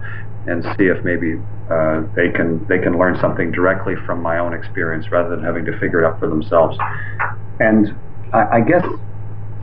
and 0.47 0.63
see 0.77 0.85
if 0.85 1.03
maybe 1.03 1.39
uh, 1.69 2.03
they 2.15 2.29
can 2.31 2.65
they 2.67 2.79
can 2.79 2.97
learn 2.97 3.19
something 3.19 3.51
directly 3.51 3.95
from 4.05 4.21
my 4.21 4.39
own 4.39 4.53
experience 4.53 5.11
rather 5.11 5.29
than 5.29 5.43
having 5.43 5.65
to 5.65 5.77
figure 5.79 6.03
it 6.03 6.05
out 6.05 6.19
for 6.19 6.27
themselves. 6.27 6.77
And 7.59 7.95
I, 8.33 8.57
I 8.57 8.61
guess 8.61 8.85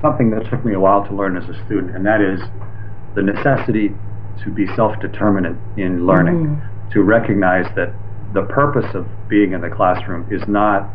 something 0.00 0.30
that 0.30 0.48
took 0.50 0.64
me 0.64 0.74
a 0.74 0.80
while 0.80 1.04
to 1.06 1.14
learn 1.14 1.36
as 1.36 1.48
a 1.48 1.64
student, 1.64 1.96
and 1.96 2.06
that 2.06 2.20
is 2.20 2.40
the 3.14 3.22
necessity 3.22 3.90
to 4.44 4.50
be 4.50 4.66
self-determinant 4.76 5.58
in 5.76 6.06
learning, 6.06 6.46
mm. 6.46 6.92
to 6.92 7.02
recognize 7.02 7.66
that 7.74 7.92
the 8.34 8.42
purpose 8.42 8.94
of 8.94 9.06
being 9.28 9.52
in 9.52 9.60
the 9.60 9.68
classroom 9.68 10.26
is 10.30 10.46
not 10.46 10.88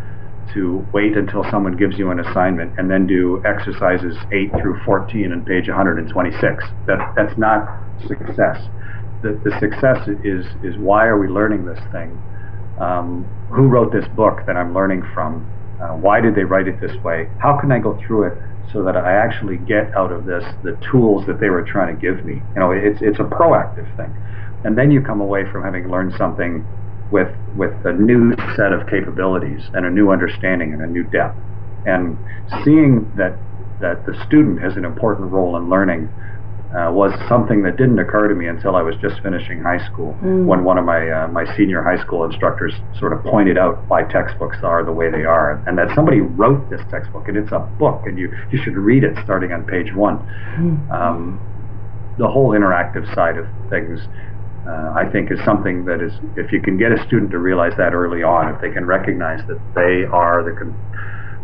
to 0.54 0.86
wait 0.94 1.18
until 1.18 1.44
someone 1.50 1.78
gives 1.78 1.98
you 1.98 2.12
an 2.12 2.20
assignment 2.20 2.78
and 2.78 2.90
then 2.90 3.08
do 3.08 3.42
exercises 3.46 4.16
8 4.32 4.52
through 4.62 4.80
14 4.84 5.32
on 5.32 5.46
page 5.46 5.68
126. 5.68 6.64
That, 6.88 7.14
that's 7.16 7.38
not 7.38 7.68
success. 8.08 8.62
The, 9.22 9.40
the 9.44 9.58
success 9.60 10.08
is, 10.24 10.46
is 10.64 10.78
why 10.78 11.06
are 11.06 11.18
we 11.18 11.28
learning 11.28 11.66
this 11.66 11.80
thing? 11.92 12.22
Um, 12.80 13.26
who 13.50 13.68
wrote 13.68 13.94
this 13.94 14.08
book 14.16 14.46
that 14.48 14.58
I'm 14.58 14.74
learning 14.74 15.04
from? 15.14 15.50
Uh, 15.82 15.96
why 15.98 16.22
did 16.22 16.36
they 16.36 16.44
write 16.44 16.68
it 16.68 16.82
this 16.82 16.96
way? 17.04 17.30
How 17.40 17.58
can 17.60 17.72
I 17.72 17.80
go 17.80 18.00
through 18.06 18.28
it 18.28 18.38
so 18.72 18.84
that 18.84 18.98
I 18.98 19.14
actually 19.14 19.58
get 19.58 19.96
out 19.96 20.12
of 20.12 20.26
this 20.26 20.44
the 20.64 20.78
tools 20.92 21.26
that 21.28 21.40
they 21.40 21.50
were 21.50 21.64
trying 21.64 21.96
to 21.96 22.02
give 22.02 22.26
me? 22.26 22.42
You 22.54 22.60
know, 22.60 22.72
it's, 22.72 23.00
it's 23.02 23.20
a 23.20 23.24
proactive 23.24 23.86
thing. 23.96 24.14
And 24.64 24.78
then 24.78 24.92
you 24.92 25.02
come 25.02 25.22
away 25.22 25.44
from 25.52 25.64
having 25.64 25.90
learned 25.90 26.14
something 26.18 26.66
with 27.14 27.30
with 27.56 27.74
a 27.86 27.94
new 27.94 28.36
set 28.58 28.74
of 28.74 28.90
capabilities 28.90 29.62
and 29.76 29.86
a 29.86 29.90
new 29.90 30.12
understanding 30.12 30.74
and 30.74 30.82
a 30.82 30.88
new 30.88 31.04
depth. 31.04 31.38
And 31.86 32.18
seeing 32.66 33.14
that 33.16 33.38
that 33.80 34.06
the 34.06 34.14
student 34.26 34.62
has 34.62 34.76
an 34.76 34.84
important 34.84 35.32
role 35.32 35.56
in 35.56 35.70
learning 35.70 36.10
uh, 36.74 36.90
was 36.92 37.14
something 37.30 37.62
that 37.62 37.78
didn't 37.78 38.00
occur 38.00 38.28
to 38.28 38.34
me 38.34 38.48
until 38.48 38.76
I 38.76 38.82
was 38.82 38.96
just 38.98 39.22
finishing 39.22 39.62
high 39.62 39.86
school. 39.86 40.18
Mm. 40.24 40.46
When 40.46 40.64
one 40.64 40.80
of 40.80 40.86
my 40.86 41.08
uh, 41.08 41.28
my 41.28 41.46
senior 41.56 41.84
high 41.84 42.02
school 42.04 42.24
instructors 42.26 42.74
sort 42.98 43.14
of 43.14 43.22
pointed 43.24 43.60
out 43.60 43.88
why 43.88 44.04
textbooks 44.04 44.58
are 44.64 44.84
the 44.84 44.92
way 44.92 45.12
they 45.12 45.24
are, 45.24 45.64
and 45.68 45.78
that 45.78 45.94
somebody 45.94 46.22
wrote 46.22 46.68
this 46.72 46.82
textbook, 46.90 47.28
and 47.28 47.38
it's 47.38 47.52
a 47.52 47.60
book, 47.78 48.02
and 48.06 48.18
you 48.18 48.34
you 48.52 48.58
should 48.64 48.76
read 48.76 49.04
it 49.04 49.16
starting 49.24 49.54
on 49.54 49.64
page 49.66 49.94
one. 49.94 50.18
Mm. 50.58 50.92
Um, 50.92 51.50
the 52.18 52.28
whole 52.28 52.52
interactive 52.52 53.06
side 53.14 53.38
of 53.38 53.46
things 53.70 54.00
uh, 54.68 54.94
I 54.96 55.10
think 55.12 55.32
is 55.32 55.40
something 55.44 55.86
that 55.86 56.02
is, 56.02 56.14
if 56.38 56.52
you 56.52 56.62
can 56.62 56.78
get 56.78 56.92
a 56.92 57.04
student 57.06 57.32
to 57.32 57.40
realize 57.40 57.74
that 57.78 57.94
early 57.94 58.24
on, 58.24 58.54
if 58.54 58.62
they 58.62 58.72
can 58.72 58.86
recognize 58.86 59.46
that 59.48 59.60
they 59.76 60.06
are 60.06 60.44
the 60.44 60.58
con- 60.58 60.78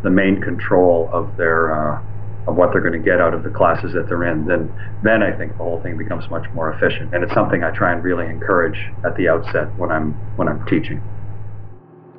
the 0.04 0.10
main 0.10 0.40
control 0.42 1.10
of 1.12 1.36
their 1.36 1.76
uh, 1.76 2.02
of 2.48 2.56
what 2.56 2.72
they're 2.72 2.82
going 2.82 2.94
to 2.94 3.06
get 3.06 3.20
out 3.20 3.34
of 3.34 3.44
the 3.44 3.50
classes 3.50 3.92
that 3.94 4.08
they're 4.08 4.24
in, 4.24 4.46
then 4.46 4.74
then 5.04 5.22
I 5.22 5.36
think 5.38 5.52
the 5.54 5.64
whole 5.64 5.82
thing 5.84 5.98
becomes 5.98 6.30
much 6.30 6.46
more 6.54 6.72
efficient. 6.72 7.14
And 7.14 7.24
it's 7.24 7.34
something 7.34 7.64
I 7.64 7.72
try 7.72 7.92
and 7.92 8.04
really 8.04 8.26
encourage 8.26 8.80
at 9.04 9.16
the 9.18 9.28
outset 9.28 9.68
when 9.78 9.92
I'm 9.92 10.14
when 10.38 10.48
I'm 10.48 10.66
teaching. 10.66 11.02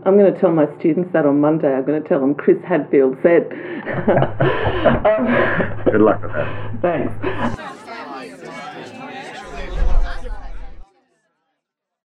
I'm 0.04 0.18
going 0.18 0.32
to 0.32 0.40
tell 0.40 0.52
my 0.52 0.66
students 0.78 1.12
that 1.12 1.26
on 1.26 1.40
Monday. 1.40 1.68
I'm 1.68 1.84
going 1.84 2.02
to 2.02 2.08
tell 2.08 2.20
them 2.20 2.34
Chris 2.34 2.56
Hadfield 2.66 3.16
said. 3.22 3.42
um, 5.06 5.84
Good 5.84 6.00
luck 6.00 6.22
with 6.22 6.32
that. 6.32 6.78
Thanks. 6.80 7.80